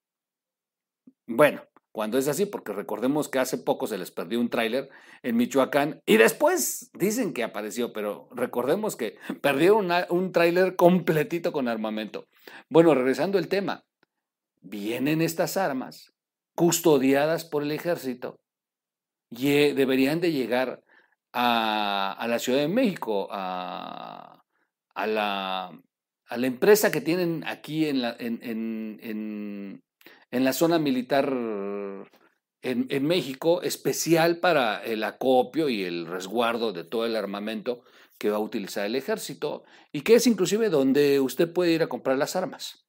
Bueno, 1.27 1.63
cuando 1.93 2.19
es 2.19 2.27
así, 2.27 2.47
porque 2.47 2.73
recordemos 2.73 3.29
que 3.29 3.39
hace 3.39 3.59
poco 3.59 3.87
se 3.87 3.99
les 3.99 4.11
perdió 4.11 4.41
un 4.41 4.51
tráiler 4.51 4.91
en 5.23 5.37
Michoacán 5.37 6.01
y 6.07 6.17
después 6.17 6.91
dicen 6.95 7.33
que 7.33 7.45
apareció, 7.45 7.93
pero 7.93 8.29
recordemos 8.33 8.97
que 8.97 9.17
perdieron 9.43 9.91
un 10.11 10.33
tráiler 10.33 10.75
completito 10.75 11.53
con 11.53 11.69
armamento. 11.69 12.27
Bueno, 12.69 12.95
regresando 12.95 13.39
al 13.39 13.49
tema, 13.49 13.85
vienen 14.61 15.21
estas 15.21 15.57
armas 15.57 16.13
custodiadas 16.57 17.45
por 17.45 17.63
el 17.63 17.73
ejército 17.73 18.41
deberían 19.31 20.21
de 20.21 20.33
llegar 20.33 20.83
a, 21.33 22.27
la 22.29 22.39
Ciudad 22.39 22.61
de 22.61 22.69
México, 22.69 23.29
a, 23.31 24.43
la, 24.95 25.67
a, 26.27 26.37
la, 26.37 26.47
empresa 26.47 26.91
que 26.91 27.01
tienen 27.01 27.45
aquí 27.47 27.87
en 27.87 28.03
la, 28.03 28.17
en, 28.19 29.83
la 30.31 30.53
zona 30.53 30.79
militar 30.79 31.33
en, 32.63 33.07
México, 33.07 33.63
especial 33.63 34.39
para 34.39 34.83
el 34.85 35.03
acopio 35.03 35.69
y 35.69 35.83
el 35.85 36.07
resguardo 36.07 36.73
de 36.73 36.85
todo 36.85 37.05
el 37.05 37.17
armamento 37.17 37.83
que 38.19 38.31
va 38.31 38.37
a 38.37 38.41
utilizar 38.41 38.87
el 38.87 38.95
ejército 38.95 39.65
y 39.93 40.03
que 40.03 40.15
es 40.15 40.27
inclusive 40.27 40.71
donde 40.71 41.19
usted 41.19 41.53
puede 41.53 41.73
ir 41.73 41.83
a 41.83 41.89
comprar 41.89 42.17
las 42.17 42.37
armas. 42.37 42.87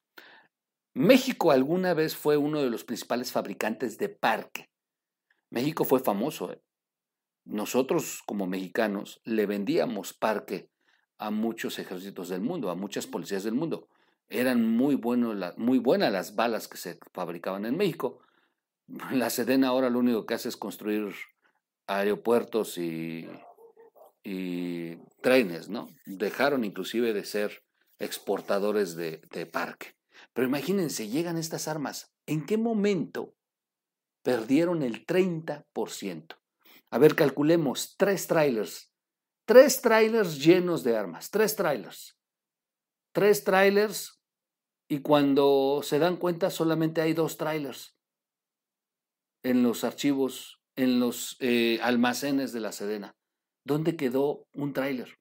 México 0.94 1.52
alguna 1.52 1.94
vez 1.94 2.16
fue 2.16 2.38
uno 2.38 2.62
de 2.62 2.70
los 2.70 2.86
principales 2.86 3.32
fabricantes 3.32 3.98
de 3.98 4.08
parque 4.08 4.70
México 5.56 5.86
fue 5.86 6.02
famoso. 6.02 6.52
¿eh? 6.52 6.62
Nosotros 7.46 8.22
como 8.26 8.46
mexicanos 8.46 9.22
le 9.24 9.46
vendíamos 9.46 10.14
parque 10.14 10.70
a 11.18 11.32
muchos 11.32 11.80
ejércitos 11.80 12.28
del 12.28 12.42
mundo, 12.42 12.70
a 12.70 12.76
muchas 12.76 13.08
policías 13.08 13.46
del 13.46 13.54
mundo. 13.54 13.88
Eran 14.28 14.70
muy, 14.70 15.00
muy 15.56 15.80
buenas 15.80 16.12
las 16.12 16.36
balas 16.36 16.68
que 16.68 16.76
se 16.76 17.00
fabricaban 17.14 17.66
en 17.66 17.78
México. 17.78 18.20
La 19.14 19.30
Sedena 19.30 19.70
ahora 19.70 19.90
lo 19.90 20.00
único 20.00 20.26
que 20.26 20.34
hace 20.34 20.50
es 20.50 20.58
construir 20.58 21.16
aeropuertos 21.88 22.78
y, 22.78 23.26
y 24.24 24.98
trenes, 25.22 25.70
¿no? 25.70 25.88
Dejaron 26.06 26.66
inclusive 26.66 27.14
de 27.14 27.24
ser 27.24 27.64
exportadores 27.98 28.98
de, 28.98 29.22
de 29.32 29.46
parque. 29.46 29.96
Pero 30.34 30.48
imagínense, 30.48 31.08
llegan 31.08 31.38
estas 31.38 31.70
armas. 31.70 32.12
¿En 32.26 32.46
qué 32.46 32.58
momento 32.58 33.36
perdieron 34.26 34.82
el 34.82 35.06
30%. 35.06 36.36
A 36.90 36.98
ver, 36.98 37.16
calculemos, 37.16 37.96
tres 37.96 38.26
trailers, 38.26 38.92
tres 39.46 39.82
trailers 39.82 40.44
llenos 40.44 40.84
de 40.84 40.98
armas, 40.98 41.30
tres 41.30 41.56
trailers, 41.56 42.18
tres 43.14 43.44
trailers 43.44 44.20
y 44.90 45.02
cuando 45.02 45.82
se 45.84 46.00
dan 46.00 46.18
cuenta 46.18 46.50
solamente 46.50 47.02
hay 47.02 47.14
dos 47.14 47.38
trailers 47.38 47.96
en 49.44 49.62
los 49.62 49.84
archivos, 49.84 50.60
en 50.76 51.00
los 51.00 51.38
eh, 51.40 51.80
almacenes 51.84 52.52
de 52.52 52.62
la 52.62 52.72
Sedena. 52.72 53.16
¿Dónde 53.64 53.96
quedó 53.96 54.48
un 54.54 54.74
trailer? 54.74 55.20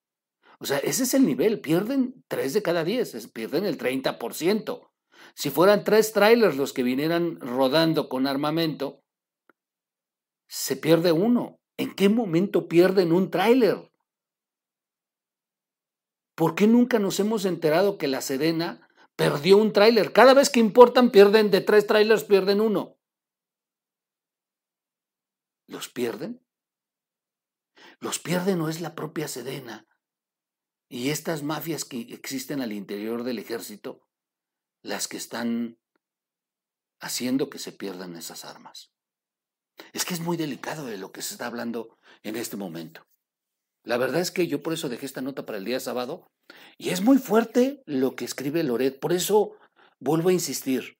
O 0.60 0.64
sea, 0.64 0.78
ese 0.78 1.02
es 1.02 1.12
el 1.12 1.26
nivel, 1.26 1.60
pierden 1.60 2.24
tres 2.26 2.54
de 2.54 2.62
cada 2.62 2.84
diez, 2.84 3.30
pierden 3.32 3.66
el 3.66 3.76
30%. 3.76 4.93
Si 5.34 5.50
fueran 5.50 5.84
tres 5.84 6.12
trailers 6.12 6.56
los 6.56 6.72
que 6.72 6.82
vinieran 6.82 7.40
rodando 7.40 8.08
con 8.08 8.26
armamento, 8.26 9.02
se 10.48 10.76
pierde 10.76 11.12
uno. 11.12 11.60
¿En 11.76 11.94
qué 11.94 12.08
momento 12.08 12.68
pierden 12.68 13.12
un 13.12 13.30
tráiler? 13.30 13.90
¿Por 16.34 16.54
qué 16.54 16.66
nunca 16.66 16.98
nos 16.98 17.18
hemos 17.20 17.44
enterado 17.44 17.98
que 17.98 18.08
la 18.08 18.20
Sedena 18.20 18.88
perdió 19.16 19.56
un 19.56 19.72
tráiler? 19.72 20.12
Cada 20.12 20.34
vez 20.34 20.50
que 20.50 20.60
importan, 20.60 21.10
pierden 21.10 21.50
de 21.50 21.60
tres 21.60 21.86
trailers, 21.86 22.24
pierden 22.24 22.60
uno. 22.60 22.96
¿Los 25.66 25.88
pierden? 25.88 26.44
Los 28.00 28.18
pierden 28.18 28.58
no 28.58 28.68
es 28.68 28.80
la 28.80 28.94
propia 28.94 29.28
Sedena. 29.28 29.86
Y 30.88 31.10
estas 31.10 31.42
mafias 31.42 31.84
que 31.84 32.00
existen 32.00 32.60
al 32.60 32.72
interior 32.72 33.24
del 33.24 33.38
ejército 33.38 34.03
las 34.84 35.08
que 35.08 35.16
están 35.16 35.78
haciendo 37.00 37.50
que 37.50 37.58
se 37.58 37.72
pierdan 37.72 38.16
esas 38.16 38.44
armas. 38.44 38.92
Es 39.92 40.04
que 40.04 40.14
es 40.14 40.20
muy 40.20 40.36
delicado 40.36 40.84
de 40.86 40.98
lo 40.98 41.10
que 41.10 41.22
se 41.22 41.34
está 41.34 41.46
hablando 41.46 41.98
en 42.22 42.36
este 42.36 42.56
momento. 42.56 43.02
La 43.82 43.96
verdad 43.96 44.20
es 44.20 44.30
que 44.30 44.46
yo 44.46 44.62
por 44.62 44.72
eso 44.72 44.88
dejé 44.88 45.06
esta 45.06 45.22
nota 45.22 45.44
para 45.44 45.58
el 45.58 45.64
día 45.64 45.80
sábado 45.80 46.26
y 46.78 46.90
es 46.90 47.00
muy 47.00 47.18
fuerte 47.18 47.82
lo 47.86 48.14
que 48.14 48.24
escribe 48.24 48.62
Loret. 48.62 49.00
Por 49.00 49.12
eso 49.12 49.56
vuelvo 49.98 50.28
a 50.28 50.34
insistir. 50.34 50.98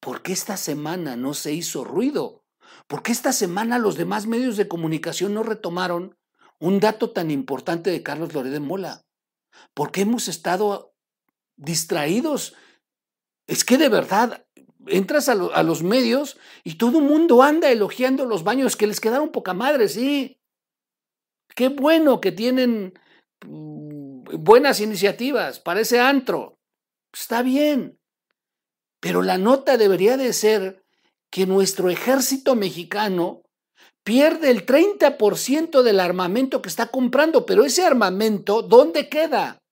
¿Por 0.00 0.22
qué 0.22 0.32
esta 0.32 0.56
semana 0.56 1.16
no 1.16 1.34
se 1.34 1.52
hizo 1.52 1.82
ruido? 1.82 2.44
¿Por 2.86 3.02
qué 3.02 3.12
esta 3.12 3.32
semana 3.32 3.78
los 3.78 3.96
demás 3.96 4.26
medios 4.26 4.56
de 4.56 4.68
comunicación 4.68 5.34
no 5.34 5.42
retomaron 5.42 6.16
un 6.60 6.80
dato 6.80 7.10
tan 7.10 7.30
importante 7.30 7.90
de 7.90 8.02
Carlos 8.02 8.34
Loret 8.34 8.52
de 8.52 8.60
Mola? 8.60 9.02
¿Por 9.74 9.92
qué 9.92 10.02
hemos 10.02 10.28
estado 10.28 10.94
distraídos 11.56 12.54
es 13.46 13.64
que 13.64 13.78
de 13.78 13.88
verdad, 13.88 14.46
entras 14.86 15.28
a, 15.28 15.34
los 15.34 15.82
medios 15.82 16.38
y 16.64 16.74
todo 16.74 16.98
el 16.98 17.04
mundo 17.04 17.42
anda 17.42 17.70
elogiando 17.70 18.24
los 18.24 18.44
baños 18.44 18.76
que 18.76 18.86
les 18.86 19.00
quedaron 19.00 19.30
poca 19.30 19.54
madre, 19.54 19.88
sí. 19.88 20.40
Qué 21.54 21.68
bueno 21.68 22.20
que 22.20 22.32
tienen 22.32 22.98
mm, 23.46 24.24
buenas 24.38 24.80
iniciativas 24.80 25.60
para 25.60 25.80
ese 25.80 26.00
antro. 26.00 26.58
Está 27.12 27.42
bien. 27.42 27.98
Pero 29.00 29.22
la 29.22 29.38
nota 29.38 29.76
debería 29.76 30.16
de 30.16 30.32
ser 30.32 30.84
que 31.30 31.46
nuestro 31.46 31.90
ejército 31.90 32.54
mexicano 32.54 33.42
pierde 34.04 34.50
el 34.50 34.64
30% 34.64 35.82
del 35.82 36.00
armamento 36.00 36.62
que 36.62 36.68
está 36.68 36.86
comprando, 36.88 37.44
pero 37.44 37.64
ese 37.64 37.84
armamento, 37.84 38.62
¿dónde 38.62 39.08
queda? 39.08 39.62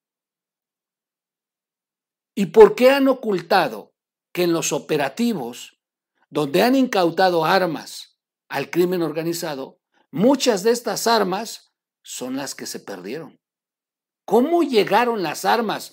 ¿Y 2.34 2.46
por 2.46 2.74
qué 2.74 2.90
han 2.90 3.08
ocultado 3.08 3.94
que 4.32 4.42
en 4.42 4.52
los 4.52 4.72
operativos 4.72 5.78
donde 6.30 6.62
han 6.62 6.74
incautado 6.74 7.44
armas 7.44 8.18
al 8.48 8.70
crimen 8.70 9.02
organizado, 9.02 9.80
muchas 10.10 10.62
de 10.64 10.72
estas 10.72 11.06
armas 11.06 11.72
son 12.02 12.36
las 12.36 12.54
que 12.54 12.66
se 12.66 12.80
perdieron? 12.80 13.40
¿Cómo 14.24 14.62
llegaron 14.62 15.22
las 15.22 15.44
armas? 15.44 15.92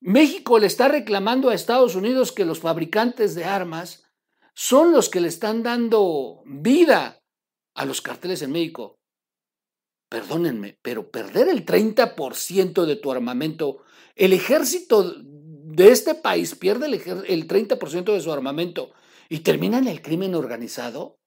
México 0.00 0.58
le 0.58 0.66
está 0.66 0.88
reclamando 0.88 1.50
a 1.50 1.54
Estados 1.54 1.94
Unidos 1.94 2.32
que 2.32 2.44
los 2.44 2.60
fabricantes 2.60 3.34
de 3.34 3.44
armas 3.44 4.04
son 4.54 4.92
los 4.92 5.10
que 5.10 5.20
le 5.20 5.28
están 5.28 5.62
dando 5.62 6.42
vida 6.46 7.22
a 7.74 7.84
los 7.84 8.00
carteles 8.00 8.40
en 8.40 8.52
México. 8.52 8.98
Perdónenme, 10.08 10.78
pero 10.80 11.10
perder 11.10 11.48
el 11.48 11.66
30% 11.66 12.86
de 12.86 12.96
tu 12.96 13.12
armamento, 13.12 13.82
el 14.14 14.32
ejército 14.32 15.02
de 15.76 15.90
este 15.90 16.14
país 16.14 16.54
pierde 16.54 16.86
el, 16.86 16.94
el 16.94 17.46
30% 17.46 18.14
de 18.14 18.20
su 18.22 18.32
armamento 18.32 18.92
y 19.28 19.40
termina 19.40 19.76
en 19.76 19.88
el 19.88 20.00
crimen 20.00 20.34
organizado. 20.34 21.20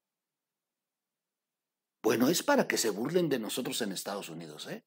Bueno, 2.01 2.29
es 2.29 2.41
para 2.41 2.67
que 2.67 2.77
se 2.77 2.89
burlen 2.89 3.29
de 3.29 3.37
nosotros 3.37 3.79
en 3.83 3.91
Estados 3.91 4.27
Unidos, 4.29 4.67
¿eh? 4.67 4.83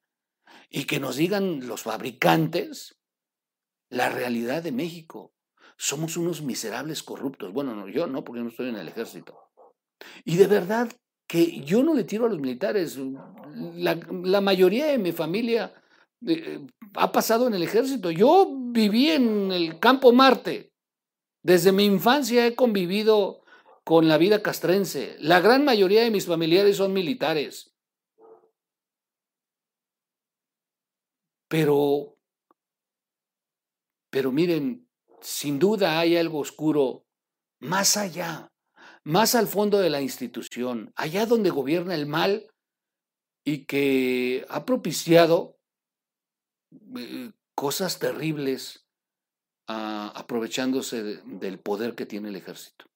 Y 0.69 0.85
que 0.85 0.99
nos 0.99 1.14
digan 1.14 1.69
los 1.69 1.83
fabricantes 1.83 2.99
la 3.88 4.09
realidad 4.09 4.64
de 4.64 4.73
México. 4.73 5.33
Somos 5.76 6.16
unos 6.16 6.42
miserables 6.42 7.04
corruptos. 7.04 7.52
Bueno, 7.52 7.76
no, 7.76 7.88
yo 7.88 8.09
no, 8.09 8.25
porque 8.25 8.42
no 8.42 8.49
estoy 8.49 8.71
en 8.71 8.76
el 8.76 8.88
ejército. 8.88 9.38
Y 10.25 10.38
de 10.38 10.49
verdad 10.49 10.90
que 11.28 11.61
yo 11.61 11.85
no 11.85 11.95
le 11.95 12.02
tiro 12.02 12.26
a 12.26 12.28
los 12.28 12.40
militares. 12.40 12.99
La, 13.76 14.40
mayoría 14.40 14.87
de 14.87 14.99
mi 14.99 15.12
familia 15.12 15.73
eh, 16.26 16.66
ha 16.94 17.12
pasado 17.12 17.46
en 17.46 17.54
el 17.54 17.62
ejército. 17.62 18.10
Yo 18.10 18.48
viví 18.72 19.10
en 19.10 19.52
el 19.52 19.78
campo 19.78 20.12
Marte. 20.12 20.72
Desde 21.42 21.72
mi 21.72 21.84
infancia 21.84 22.46
he 22.46 22.54
convivido 22.54 23.42
con 23.84 24.08
la 24.08 24.18
vida 24.18 24.42
castrense. 24.42 25.16
La 25.18 25.40
gran 25.40 25.64
mayoría 25.64 26.02
de 26.02 26.10
mis 26.10 26.26
familiares 26.26 26.76
son 26.76 26.92
militares. 26.92 27.74
Pero, 31.48 32.16
pero 34.10 34.32
miren, 34.32 34.88
sin 35.20 35.58
duda 35.58 35.98
hay 35.98 36.16
algo 36.16 36.38
oscuro 36.38 37.04
más 37.60 37.96
allá, 37.96 38.50
más 39.04 39.34
al 39.34 39.46
fondo 39.46 39.78
de 39.78 39.90
la 39.90 40.00
institución, 40.00 40.92
allá 40.96 41.26
donde 41.26 41.50
gobierna 41.50 41.94
el 41.94 42.06
mal 42.06 42.50
y 43.44 43.66
que 43.66 44.46
ha 44.48 44.64
propiciado 44.64 45.51
eh, 46.96 47.30
cosas 47.54 47.98
terribles 47.98 48.86
ah, 49.68 50.12
aprovechándose 50.14 51.20
del 51.24 51.58
poder 51.58 51.94
que 51.94 52.06
tiene 52.06 52.28
el 52.28 52.36
ejército. 52.36 52.86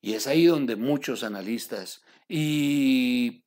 Y 0.00 0.14
es 0.14 0.26
ahí 0.26 0.46
donde 0.46 0.76
muchos 0.76 1.24
analistas 1.24 2.02
y 2.28 3.44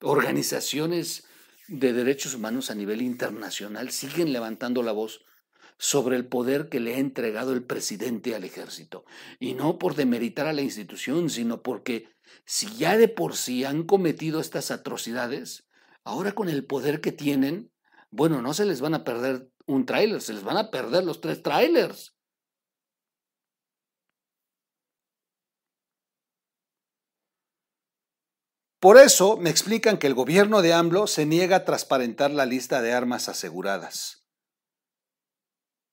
organizaciones 0.00 1.26
de 1.68 1.92
derechos 1.92 2.34
humanos 2.34 2.70
a 2.70 2.74
nivel 2.74 3.02
internacional 3.02 3.90
siguen 3.90 4.32
levantando 4.32 4.82
la 4.82 4.92
voz 4.92 5.24
sobre 5.78 6.16
el 6.16 6.26
poder 6.26 6.68
que 6.68 6.80
le 6.80 6.94
ha 6.94 6.98
entregado 6.98 7.52
el 7.52 7.64
presidente 7.64 8.34
al 8.34 8.44
ejército. 8.44 9.04
Y 9.38 9.54
no 9.54 9.78
por 9.78 9.94
demeritar 9.94 10.46
a 10.46 10.52
la 10.52 10.62
institución, 10.62 11.30
sino 11.30 11.62
porque 11.62 12.08
si 12.44 12.74
ya 12.76 12.96
de 12.96 13.08
por 13.08 13.36
sí 13.36 13.64
han 13.64 13.84
cometido 13.84 14.40
estas 14.40 14.70
atrocidades, 14.70 15.68
ahora 16.04 16.32
con 16.32 16.48
el 16.48 16.64
poder 16.64 17.00
que 17.00 17.12
tienen, 17.12 17.70
bueno, 18.16 18.40
no 18.40 18.54
se 18.54 18.64
les 18.64 18.80
van 18.80 18.94
a 18.94 19.02
perder 19.02 19.50
un 19.66 19.86
tráiler, 19.86 20.22
se 20.22 20.34
les 20.34 20.44
van 20.44 20.56
a 20.56 20.70
perder 20.70 21.02
los 21.02 21.20
tres 21.20 21.42
tráilers. 21.42 22.14
Por 28.78 28.98
eso 28.98 29.36
me 29.36 29.50
explican 29.50 29.98
que 29.98 30.06
el 30.06 30.14
gobierno 30.14 30.62
de 30.62 30.74
AMLO 30.74 31.08
se 31.08 31.26
niega 31.26 31.56
a 31.56 31.64
transparentar 31.64 32.30
la 32.30 32.46
lista 32.46 32.82
de 32.82 32.92
armas 32.92 33.28
aseguradas 33.28 34.28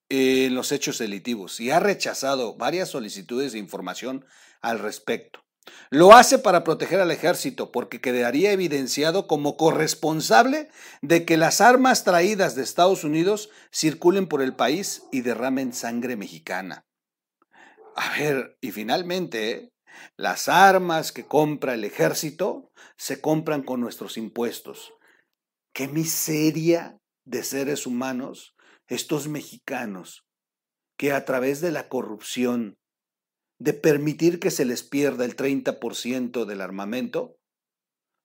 en 0.09 0.53
los 0.53 0.71
hechos 0.71 0.99
delictivos 0.99 1.59
y 1.59 1.71
ha 1.71 1.79
rechazado 1.79 2.55
varias 2.55 2.89
solicitudes 2.89 3.53
de 3.53 3.59
información 3.59 4.25
al 4.61 4.77
respecto. 4.77 5.43
Lo 5.89 6.13
hace 6.13 6.39
para 6.39 6.63
proteger 6.63 6.99
al 6.99 7.11
ejército 7.11 7.71
porque 7.71 8.01
quedaría 8.01 8.51
evidenciado 8.51 9.27
como 9.27 9.57
corresponsable 9.57 10.69
de 11.01 11.25
que 11.25 11.37
las 11.37 11.61
armas 11.61 12.03
traídas 12.03 12.55
de 12.55 12.63
Estados 12.63 13.03
Unidos 13.03 13.49
circulen 13.71 14.27
por 14.27 14.41
el 14.41 14.55
país 14.55 15.03
y 15.11 15.21
derramen 15.21 15.73
sangre 15.73 16.15
mexicana. 16.15 16.85
A 17.95 18.17
ver, 18.17 18.57
y 18.61 18.71
finalmente, 18.71 19.73
las 20.17 20.47
armas 20.47 21.11
que 21.11 21.25
compra 21.25 21.73
el 21.73 21.83
ejército 21.83 22.71
se 22.97 23.21
compran 23.21 23.63
con 23.63 23.81
nuestros 23.81 24.17
impuestos. 24.17 24.93
Qué 25.73 25.87
miseria 25.87 26.97
de 27.25 27.43
seres 27.43 27.85
humanos 27.85 28.55
estos 28.87 29.27
mexicanos 29.27 30.25
que 30.97 31.11
a 31.11 31.25
través 31.25 31.61
de 31.61 31.71
la 31.71 31.87
corrupción, 31.87 32.77
de 33.61 33.73
permitir 33.73 34.39
que 34.39 34.49
se 34.49 34.65
les 34.65 34.81
pierda 34.81 35.23
el 35.23 35.35
30% 35.35 36.45
del 36.45 36.61
armamento, 36.61 37.37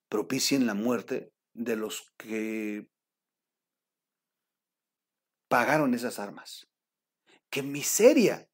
propicien 0.08 0.66
la 0.66 0.72
muerte 0.72 1.30
de 1.52 1.76
los 1.76 2.10
que 2.16 2.88
pagaron 5.50 5.92
esas 5.92 6.18
armas. 6.18 6.70
¡Qué 7.50 7.62
miseria! 7.62 8.48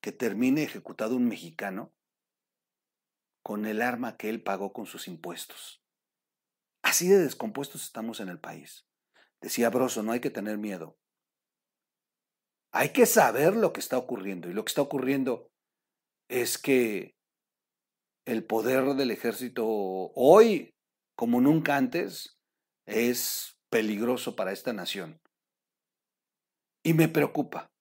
Que 0.00 0.10
termine 0.10 0.64
ejecutado 0.64 1.14
un 1.14 1.28
mexicano 1.28 1.94
con 3.44 3.64
el 3.64 3.80
arma 3.80 4.16
que 4.16 4.28
él 4.28 4.42
pagó 4.42 4.72
con 4.72 4.86
sus 4.86 5.06
impuestos. 5.06 5.84
Así 6.82 7.06
de 7.06 7.18
descompuestos 7.18 7.84
estamos 7.84 8.18
en 8.18 8.28
el 8.28 8.40
país. 8.40 8.88
Decía 9.40 9.70
Broso, 9.70 10.02
no 10.02 10.10
hay 10.10 10.20
que 10.20 10.30
tener 10.30 10.58
miedo. 10.58 10.98
Hay 12.72 12.92
que 12.92 13.06
saber 13.06 13.54
lo 13.54 13.72
que 13.72 13.78
está 13.78 13.96
ocurriendo. 13.96 14.50
Y 14.50 14.52
lo 14.52 14.64
que 14.64 14.70
está 14.70 14.82
ocurriendo 14.82 15.52
es 16.28 16.58
que 16.58 17.16
el 18.24 18.44
poder 18.44 18.94
del 18.94 19.10
ejército 19.10 19.64
hoy, 19.66 20.74
como 21.14 21.40
nunca 21.40 21.76
antes, 21.76 22.38
es 22.86 23.56
peligroso 23.70 24.36
para 24.36 24.52
esta 24.52 24.72
nación. 24.72 25.20
Y 26.82 26.94
me 26.94 27.08
preocupa, 27.08 27.72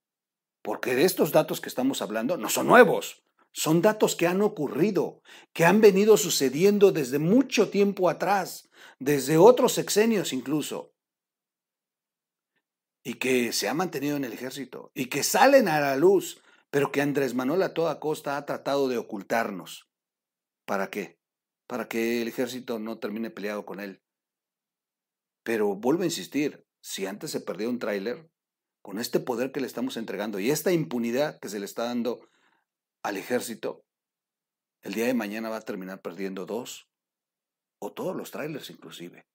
porque 0.61 0.95
de 0.95 1.05
estos 1.05 1.31
datos 1.31 1.61
que 1.61 1.69
estamos 1.69 2.01
hablando 2.01 2.37
no 2.37 2.49
son 2.49 2.67
nuevos. 2.67 3.23
Son 3.51 3.81
datos 3.81 4.17
que 4.17 4.27
han 4.27 4.41
ocurrido, 4.41 5.21
que 5.53 5.63
han 5.63 5.79
venido 5.79 6.17
sucediendo 6.17 6.91
desde 6.91 7.19
mucho 7.19 7.69
tiempo 7.69 8.09
atrás, 8.09 8.69
desde 8.99 9.37
otros 9.37 9.71
sexenios 9.71 10.33
incluso, 10.33 10.93
y 13.01 13.13
que 13.13 13.53
se 13.53 13.69
ha 13.69 13.73
mantenido 13.73 14.17
en 14.17 14.25
el 14.25 14.33
ejército, 14.33 14.91
y 14.93 15.05
que 15.05 15.23
salen 15.23 15.69
a 15.69 15.79
la 15.79 15.95
luz, 15.95 16.41
pero 16.75 16.91
que 16.91 17.01
Andrés 17.01 17.33
Manuel 17.35 17.61
a 17.61 17.73
toda 17.73 18.01
costa 18.01 18.35
ha 18.35 18.45
tratado 18.45 18.89
de 18.89 18.97
ocultarnos. 18.97 19.89
¿Para 20.65 20.89
qué? 20.89 21.21
Para 21.67 21.87
que 21.87 22.21
el 22.21 22.27
ejército 22.27 22.79
no 22.79 22.99
termine 22.99 23.29
peleado 23.29 23.65
con 23.65 23.79
él. 23.79 24.03
Pero 25.43 25.73
vuelvo 25.77 26.01
a 26.01 26.07
insistir, 26.07 26.67
si 26.81 27.05
antes 27.05 27.31
se 27.31 27.39
perdió 27.39 27.69
un 27.69 27.79
tráiler, 27.79 28.29
con 28.81 28.99
este 28.99 29.21
poder 29.21 29.53
que 29.53 29.61
le 29.61 29.67
estamos 29.67 29.95
entregando 29.95 30.37
y 30.37 30.51
esta 30.51 30.73
impunidad 30.73 31.39
que 31.39 31.47
se 31.47 31.59
le 31.59 31.65
está 31.65 31.85
dando 31.85 32.27
al 33.03 33.15
ejército, 33.15 33.85
el 34.81 34.95
día 34.95 35.05
de 35.05 35.13
mañana 35.13 35.47
va 35.47 35.55
a 35.55 35.61
terminar 35.61 36.01
perdiendo 36.01 36.45
dos 36.45 36.89
o 37.79 37.93
todos 37.93 38.17
los 38.17 38.31
trailers 38.31 38.69
inclusive. 38.69 39.25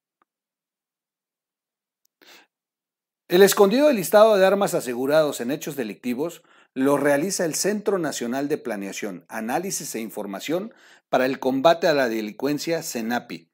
El 3.29 3.42
escondido 3.42 3.87
del 3.87 3.96
listado 3.96 4.37
de 4.37 4.44
armas 4.44 4.74
asegurados 4.74 5.40
en 5.40 5.53
hechos 5.53 5.74
delictivos 5.74 6.42
lo 6.75 6.97
realiza 6.97 7.45
el 7.45 7.55
Centro 7.55 7.99
Nacional 7.99 8.49
de 8.49 8.59
Planeación, 8.59 9.25
Análisis 9.29 9.95
e 9.95 10.01
Información 10.01 10.73
para 11.09 11.27
el 11.27 11.41
Combate 11.41 11.89
a 11.89 11.95
la 11.95 12.09
Delincuencia, 12.09 12.83
CENAPI, 12.83 13.51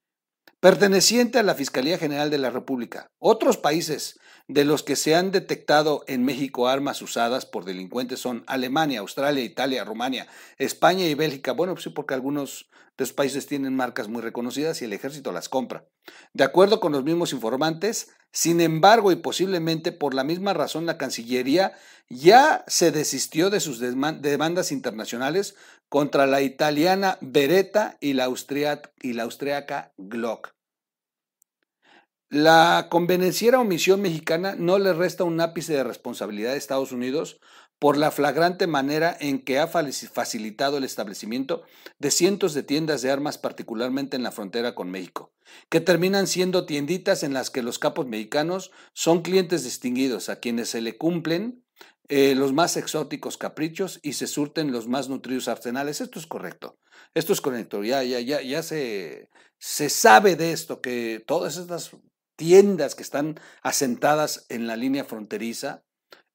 perteneciente 0.61 1.39
a 1.39 1.43
la 1.43 1.55
Fiscalía 1.55 1.99
General 1.99 2.31
de 2.31 2.39
la 2.39 2.51
República. 2.51 3.11
Otros 3.19 3.57
países 3.57 4.19
de 4.49 4.65
los 4.65 4.83
que 4.83 4.97
se 4.97 5.15
han 5.15 5.33
detectado 5.33 6.05
en 6.07 6.25
México 6.25 6.69
armas 6.69 7.03
usadas 7.03 7.47
por 7.47 7.65
delincuentes 7.65 8.21
son 8.21 8.45
Alemania, 8.47 9.01
Australia, 9.01 9.43
Italia, 9.43 9.85
Rumania, 9.85 10.27
España 10.59 11.07
y 11.07 11.15
Bélgica. 11.15 11.53
Bueno, 11.53 11.75
pues 11.75 11.85
sí, 11.85 11.91
porque 11.91 12.15
algunos 12.15 12.71
de 12.97 13.05
esos 13.05 13.15
países 13.15 13.47
tienen 13.47 13.77
marcas 13.77 14.09
muy 14.09 14.23
reconocidas 14.23 14.81
y 14.81 14.87
el 14.87 14.93
ejército 14.93 15.33
las 15.33 15.49
compra. 15.49 15.85
De 16.33 16.45
acuerdo 16.45 16.81
con 16.81 16.93
los 16.93 17.05
mismos 17.05 17.33
informantes, 17.33 18.11
sin 18.33 18.61
embargo, 18.61 19.13
y 19.13 19.17
posiblemente 19.17 19.93
por 19.93 20.15
la 20.15 20.25
misma 20.25 20.55
razón, 20.55 20.87
la 20.87 20.99
Cancillería 20.99 21.73
ya 22.09 22.65
se 22.69 22.93
desistió 22.93 23.51
de 23.51 23.61
sus 23.61 23.81
demandas 23.81 24.73
internacionales 24.73 25.57
contra 25.89 26.27
la 26.27 26.41
italiana 26.41 27.19
Beretta 27.21 27.97
y 28.01 28.15
la, 28.15 28.31
y 29.03 29.13
la 29.13 29.23
austriaca 29.25 29.93
Glock. 29.97 30.56
La 32.29 32.89
convenenciera 32.91 33.61
omisión 33.61 34.03
mexicana 34.03 34.57
no 34.59 34.81
le 34.81 34.93
resta 34.93 35.23
un 35.23 35.41
ápice 35.41 35.75
de 35.75 35.85
responsabilidad 35.85 36.55
a 36.55 36.57
Estados 36.57 36.91
Unidos 36.91 37.39
por 37.79 37.97
la 37.97 38.11
flagrante 38.11 38.67
manera 38.67 39.17
en 39.21 39.45
que 39.45 39.61
ha 39.61 39.69
facilitado 39.69 40.79
el 40.79 40.85
establecimiento 40.85 41.62
de 42.01 42.11
cientos 42.11 42.53
de 42.53 42.65
tiendas 42.65 43.03
de 43.03 43.12
armas, 43.12 43.39
particularmente 43.39 44.17
en 44.17 44.25
la 44.25 44.33
frontera 44.33 44.75
con 44.75 44.91
México. 44.91 45.33
que 45.69 45.81
terminan 45.81 46.27
siendo 46.27 46.67
tienditas 46.67 47.23
en 47.23 47.33
las 47.33 47.51
que 47.51 47.62
los 47.62 47.79
capos 47.79 48.07
mexicanos 48.09 48.73
son 48.93 49.23
clientes 49.23 49.62
distinguidos 49.62 50.29
a 50.29 50.41
quienes 50.41 50.71
se 50.71 50.81
le 50.81 50.97
cumplen 50.99 51.65
eh, 52.09 52.35
los 52.35 52.53
más 52.53 52.77
exóticos 52.77 53.37
caprichos 53.39 54.01
y 54.03 54.15
se 54.15 54.27
surten 54.27 54.73
los 54.73 54.89
más 54.89 55.09
nutridos 55.09 55.47
arsenales. 55.47 56.01
Esto 56.01 56.19
es 56.19 56.27
correcto. 56.27 56.79
Esto 57.15 57.33
es 57.33 57.41
correcto. 57.41 57.85
Ya, 57.85 58.03
ya, 58.03 58.19
ya, 58.21 58.43
ya 58.43 58.62
se, 58.65 59.31
se 59.59 59.89
sabe 59.89 60.35
de 60.35 60.53
esto, 60.53 60.81
que 60.81 61.23
todas 61.25 61.57
estas 61.57 61.93
tiendas 62.37 62.94
que 62.94 63.03
están 63.03 63.40
asentadas 63.62 64.46
en 64.49 64.66
la 64.66 64.77
línea 64.77 65.05
fronteriza, 65.05 65.83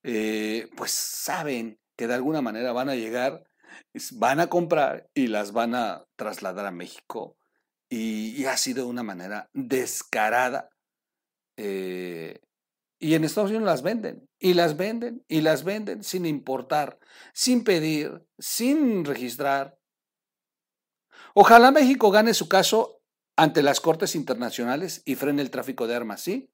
eh, 0.03 0.67
pues 0.75 0.91
saben 0.91 1.79
que 1.95 2.07
de 2.07 2.15
alguna 2.15 2.41
manera 2.41 2.73
van 2.73 2.89
a 2.89 2.95
llegar, 2.95 3.43
van 4.13 4.39
a 4.39 4.47
comprar 4.47 5.09
y 5.13 5.27
las 5.27 5.51
van 5.51 5.75
a 5.75 6.05
trasladar 6.15 6.65
a 6.65 6.71
México. 6.71 7.37
Y, 7.89 8.45
ha 8.45 8.57
sido 8.57 8.85
de 8.85 8.89
una 8.89 9.03
manera 9.03 9.49
descarada. 9.53 10.69
Eh, 11.57 12.39
y 12.99 13.15
en 13.15 13.23
Estados 13.23 13.49
Unidos 13.49 13.65
las 13.65 13.81
venden, 13.81 14.29
y 14.39 14.53
las 14.53 14.77
venden, 14.77 15.25
y 15.27 15.41
las 15.41 15.63
venden 15.63 16.03
sin 16.03 16.25
importar, 16.25 16.99
sin 17.33 17.63
pedir, 17.63 18.25
sin 18.37 19.03
registrar. 19.05 19.77
Ojalá 21.33 21.71
México 21.71 22.11
gane 22.11 22.33
su 22.33 22.47
caso 22.47 23.00
ante 23.41 23.63
las 23.63 23.81
cortes 23.81 24.13
internacionales 24.13 25.01
y 25.03 25.15
frene 25.15 25.41
el 25.41 25.49
tráfico 25.49 25.87
de 25.87 25.95
armas, 25.95 26.21
¿sí? 26.21 26.51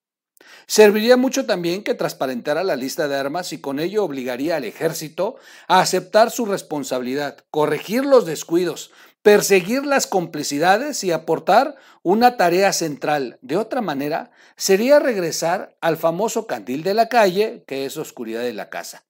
Serviría 0.68 1.18
mucho 1.18 1.46
también 1.46 1.84
que 1.84 1.96
transparentara 1.96 2.64
la 2.64 2.78
lista 2.78 3.10
de 3.10 3.18
armas 3.18 3.52
y 3.52 3.60
con 3.60 3.82
ello 3.82 4.06
obligaría 4.06 4.56
al 4.56 4.64
ejército 4.64 5.36
a 5.68 5.82
aceptar 5.82 6.32
su 6.32 6.46
responsabilidad, 6.46 7.40
corregir 7.52 8.06
los 8.06 8.26
descuidos, 8.26 8.92
perseguir 9.22 9.86
las 9.86 10.08
complicidades 10.08 11.04
y 11.04 11.12
aportar 11.12 11.76
una 12.04 12.38
tarea 12.38 12.72
central. 12.72 13.38
De 13.42 13.58
otra 13.58 13.82
manera, 13.82 14.32
sería 14.56 15.00
regresar 15.00 15.76
al 15.82 15.98
famoso 15.98 16.48
candil 16.48 16.84
de 16.84 16.94
la 16.94 17.10
calle, 17.10 17.66
que 17.68 17.86
es 17.86 17.98
oscuridad 17.98 18.44
de 18.44 18.54
la 18.54 18.70
casa. 18.70 19.04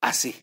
Así, 0.00 0.34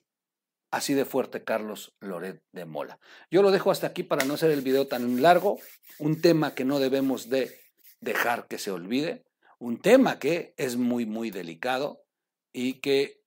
así 0.76 0.94
de 0.94 1.06
fuerte 1.06 1.46
Carlos 1.46 1.96
Loret 2.02 2.44
de 2.52 2.66
Mola. 2.66 3.00
Yo 3.32 3.42
lo 3.42 3.52
dejo 3.52 3.72
hasta 3.72 3.88
aquí 3.88 4.04
para 4.04 4.26
no 4.26 4.34
hacer 4.34 4.52
el 4.52 4.60
video 4.60 4.88
tan 4.88 5.22
largo, 5.22 5.58
un 6.00 6.20
tema 6.20 6.54
que 6.54 6.66
no 6.66 6.80
debemos 6.80 7.30
de 7.30 7.58
dejar 8.02 8.48
que 8.50 8.58
se 8.58 8.72
olvide, 8.72 9.24
un 9.58 9.80
tema 9.80 10.20
que 10.20 10.54
es 10.58 10.76
muy, 10.76 11.06
muy 11.06 11.32
delicado 11.32 12.04
y 12.52 12.82
que, 12.82 13.24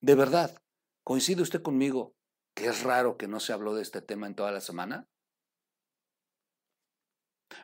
de 0.00 0.16
verdad, 0.16 0.60
coincide 1.04 1.40
usted 1.40 1.62
conmigo, 1.62 2.16
que 2.52 2.66
es 2.66 2.82
raro 2.82 3.16
que 3.16 3.28
no 3.28 3.38
se 3.38 3.52
habló 3.52 3.76
de 3.76 3.82
este 3.82 4.02
tema 4.02 4.26
en 4.26 4.34
toda 4.34 4.50
la 4.50 4.60
semana. 4.60 5.06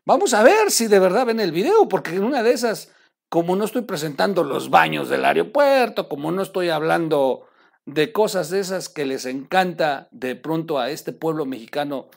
Vamos 0.05 0.33
a 0.33 0.45
ver 0.45 0.71
si 0.71 0.87
de 0.87 1.01
verdad 1.01 1.27
ven 1.27 1.41
el 1.41 1.51
video, 1.51 1.89
porque 1.89 2.11
en 2.11 2.23
una 2.23 2.45
de 2.45 2.53
esas, 2.53 2.95
como 3.29 3.57
no 3.57 3.65
estoy 3.65 3.83
presentando 3.83 4.45
los 4.45 4.71
baños 4.71 5.09
del 5.09 5.25
aeropuerto, 5.25 6.09
como 6.09 6.31
no 6.31 6.43
estoy 6.43 6.69
hablando 6.69 7.49
de 7.87 8.13
cosas 8.13 8.51
de 8.51 8.61
esas 8.61 8.89
que 8.89 9.05
les 9.05 9.27
encanta 9.27 10.09
de 10.11 10.37
pronto 10.37 10.79
a 10.79 10.91
este 10.91 11.13
pueblo 11.13 11.47
mexicano 11.47 12.09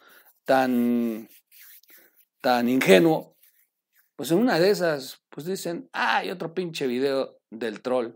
tan, 0.45 1.27
tan 2.41 2.69
ingenuo, 2.69 3.35
pues 4.15 4.31
en 4.31 4.37
una 4.37 4.59
de 4.59 4.69
esas, 4.69 5.23
pues 5.29 5.45
dicen, 5.45 5.89
ah, 5.93 6.17
hay 6.17 6.31
otro 6.31 6.53
pinche 6.53 6.87
video 6.87 7.39
del 7.49 7.81
troll 7.81 8.13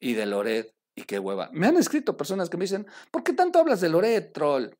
y 0.00 0.14
de 0.14 0.26
Loret 0.26 0.74
y 0.94 1.02
qué 1.02 1.18
hueva. 1.18 1.50
Me 1.52 1.66
han 1.66 1.76
escrito 1.76 2.16
personas 2.16 2.48
que 2.48 2.56
me 2.56 2.64
dicen, 2.64 2.86
¿por 3.10 3.22
qué 3.22 3.32
tanto 3.32 3.58
hablas 3.58 3.80
de 3.80 3.88
Loret, 3.88 4.32
troll? 4.32 4.70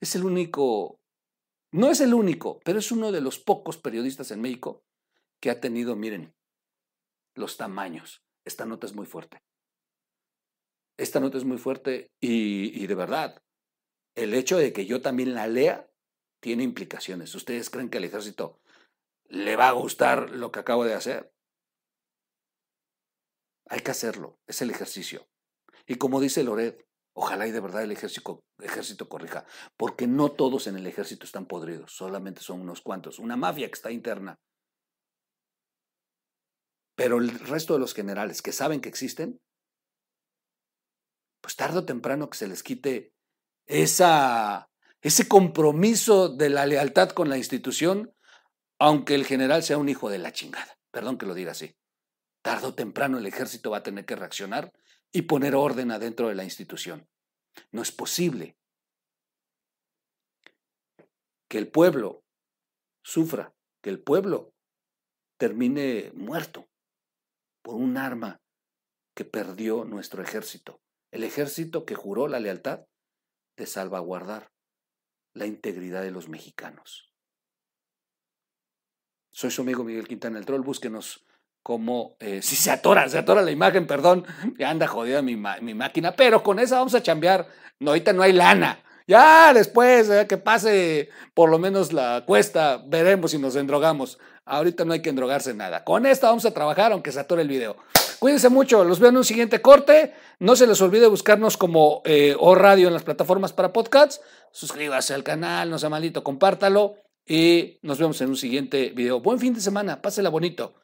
Es 0.00 0.14
el 0.14 0.24
único, 0.24 1.00
no 1.72 1.90
es 1.90 2.00
el 2.00 2.14
único, 2.14 2.60
pero 2.64 2.78
es 2.78 2.92
uno 2.92 3.12
de 3.12 3.20
los 3.20 3.38
pocos 3.38 3.78
periodistas 3.78 4.30
en 4.30 4.42
México 4.42 4.82
que 5.40 5.50
ha 5.50 5.60
tenido, 5.60 5.96
miren, 5.96 6.34
los 7.34 7.56
tamaños. 7.56 8.22
Esta 8.44 8.66
nota 8.66 8.86
es 8.86 8.94
muy 8.94 9.06
fuerte. 9.06 9.42
Esta 11.00 11.18
nota 11.18 11.38
es 11.38 11.44
muy 11.44 11.56
fuerte 11.56 12.12
y, 12.20 12.86
de 12.86 12.94
verdad, 12.94 13.42
el 14.14 14.34
hecho 14.34 14.58
de 14.58 14.74
que 14.74 14.84
yo 14.84 15.00
también 15.00 15.32
la 15.32 15.46
lea 15.46 15.90
tiene 16.40 16.62
implicaciones. 16.62 17.34
¿Ustedes 17.34 17.70
creen 17.70 17.88
que 17.88 17.96
al 17.96 18.04
ejército 18.04 18.60
le 19.24 19.56
va 19.56 19.68
a 19.68 19.72
gustar 19.72 20.28
lo 20.28 20.52
que 20.52 20.58
acabo 20.58 20.84
de 20.84 20.92
hacer? 20.92 21.32
Hay 23.70 23.80
que 23.80 23.92
hacerlo, 23.92 24.38
es 24.46 24.60
el 24.60 24.70
ejercicio. 24.70 25.26
Y 25.86 25.94
como 25.94 26.20
dice 26.20 26.44
Loret, 26.44 26.86
ojalá 27.14 27.46
y 27.46 27.50
de 27.50 27.60
verdad 27.60 27.82
el 27.82 27.92
ejército, 27.92 28.44
ejército 28.58 29.08
corrija, 29.08 29.46
porque 29.78 30.06
no 30.06 30.32
todos 30.32 30.66
en 30.66 30.76
el 30.76 30.86
ejército 30.86 31.24
están 31.24 31.46
podridos, 31.46 31.96
solamente 31.96 32.42
son 32.42 32.60
unos 32.60 32.82
cuantos, 32.82 33.18
una 33.18 33.38
mafia 33.38 33.68
que 33.68 33.74
está 33.74 33.90
interna. 33.90 34.38
Pero 36.94 37.16
el 37.16 37.30
resto 37.38 37.72
de 37.72 37.80
los 37.80 37.94
generales 37.94 38.42
que 38.42 38.52
saben 38.52 38.82
que 38.82 38.90
existen, 38.90 39.40
pues 41.40 41.56
tarde 41.56 41.78
o 41.78 41.84
temprano 41.84 42.28
que 42.30 42.38
se 42.38 42.48
les 42.48 42.62
quite 42.62 43.12
esa, 43.66 44.70
ese 45.00 45.28
compromiso 45.28 46.28
de 46.28 46.50
la 46.50 46.66
lealtad 46.66 47.10
con 47.10 47.28
la 47.28 47.38
institución, 47.38 48.14
aunque 48.78 49.14
el 49.14 49.24
general 49.24 49.62
sea 49.62 49.78
un 49.78 49.88
hijo 49.88 50.10
de 50.10 50.18
la 50.18 50.32
chingada. 50.32 50.78
Perdón 50.90 51.18
que 51.18 51.26
lo 51.26 51.34
diga 51.34 51.52
así. 51.52 51.76
Tardo 52.42 52.68
o 52.68 52.74
temprano 52.74 53.18
el 53.18 53.26
ejército 53.26 53.70
va 53.70 53.78
a 53.78 53.82
tener 53.82 54.04
que 54.06 54.16
reaccionar 54.16 54.72
y 55.12 55.22
poner 55.22 55.54
orden 55.54 55.90
adentro 55.90 56.28
de 56.28 56.34
la 56.34 56.44
institución. 56.44 57.08
No 57.72 57.82
es 57.82 57.92
posible 57.92 58.56
que 61.48 61.58
el 61.58 61.68
pueblo 61.68 62.24
sufra, 63.02 63.54
que 63.82 63.90
el 63.90 64.02
pueblo 64.02 64.54
termine 65.36 66.12
muerto 66.14 66.68
por 67.62 67.74
un 67.74 67.96
arma 67.96 68.40
que 69.14 69.24
perdió 69.24 69.84
nuestro 69.84 70.22
ejército. 70.22 70.79
El 71.10 71.24
ejército 71.24 71.84
que 71.84 71.94
juró 71.94 72.28
la 72.28 72.40
lealtad 72.40 72.86
de 73.56 73.66
salvaguardar 73.66 74.50
la 75.34 75.46
integridad 75.46 76.02
de 76.02 76.10
los 76.10 76.28
mexicanos. 76.28 77.12
Soy 79.32 79.50
su 79.50 79.62
amigo 79.62 79.84
Miguel 79.84 80.08
Quintana 80.08 80.38
el 80.38 80.46
Troll. 80.46 80.62
Búsquenos 80.62 81.24
como 81.62 82.16
eh, 82.20 82.42
si 82.42 82.56
se 82.56 82.70
atora, 82.70 83.08
se 83.08 83.18
atora 83.18 83.42
la 83.42 83.50
imagen, 83.50 83.86
perdón, 83.86 84.26
ya 84.58 84.70
anda 84.70 84.86
jodida 84.86 85.22
mi, 85.22 85.36
mi, 85.36 85.74
máquina, 85.74 86.12
pero 86.12 86.42
con 86.42 86.58
esa 86.58 86.78
vamos 86.78 86.94
a 86.94 87.02
chambear. 87.02 87.48
No, 87.78 87.90
ahorita 87.90 88.12
no 88.12 88.22
hay 88.22 88.32
lana. 88.32 88.82
Ya 89.06 89.52
después 89.52 90.08
eh, 90.08 90.26
que 90.26 90.38
pase 90.38 91.10
por 91.34 91.50
lo 91.50 91.58
menos 91.58 91.92
la 91.92 92.24
cuesta, 92.26 92.82
veremos 92.86 93.32
si 93.32 93.38
nos 93.38 93.56
endrogamos. 93.56 94.18
Ahorita 94.44 94.84
no 94.84 94.92
hay 94.92 95.02
que 95.02 95.10
endrogarse 95.10 95.54
nada. 95.54 95.84
Con 95.84 96.06
esta 96.06 96.28
vamos 96.28 96.44
a 96.44 96.54
trabajar, 96.54 96.92
aunque 96.92 97.12
se 97.12 97.20
atore 97.20 97.42
el 97.42 97.48
video. 97.48 97.76
Cuídense 98.20 98.50
mucho, 98.50 98.84
los 98.84 99.00
veo 99.00 99.08
en 99.08 99.16
un 99.16 99.24
siguiente 99.24 99.62
corte. 99.62 100.12
No 100.38 100.54
se 100.54 100.66
les 100.66 100.80
olvide 100.82 101.06
buscarnos 101.06 101.56
como 101.56 102.02
eh, 102.04 102.36
O 102.38 102.54
Radio 102.54 102.88
en 102.88 102.92
las 102.92 103.02
plataformas 103.02 103.54
para 103.54 103.72
podcasts. 103.72 104.20
Suscríbase 104.52 105.14
al 105.14 105.24
canal, 105.24 105.70
no 105.70 105.78
sea 105.78 105.88
malito, 105.88 106.22
compártalo 106.22 106.96
y 107.26 107.78
nos 107.80 107.98
vemos 107.98 108.20
en 108.20 108.28
un 108.28 108.36
siguiente 108.36 108.90
video. 108.90 109.20
Buen 109.20 109.38
fin 109.38 109.54
de 109.54 109.62
semana, 109.62 110.02
pásela 110.02 110.28
bonito. 110.28 110.74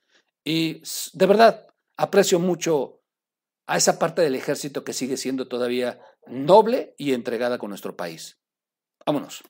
Y 0.44 0.80
de 1.12 1.26
verdad, 1.26 1.66
aprecio 1.98 2.38
mucho 2.38 3.02
a 3.66 3.76
esa 3.76 3.98
parte 3.98 4.22
del 4.22 4.34
ejército 4.34 4.82
que 4.82 4.94
sigue 4.94 5.18
siendo 5.18 5.46
todavía 5.46 6.00
noble 6.26 6.94
y 6.96 7.12
entregada 7.12 7.58
con 7.58 7.68
nuestro 7.68 7.96
país. 7.96 8.38
Vámonos. 9.04 9.42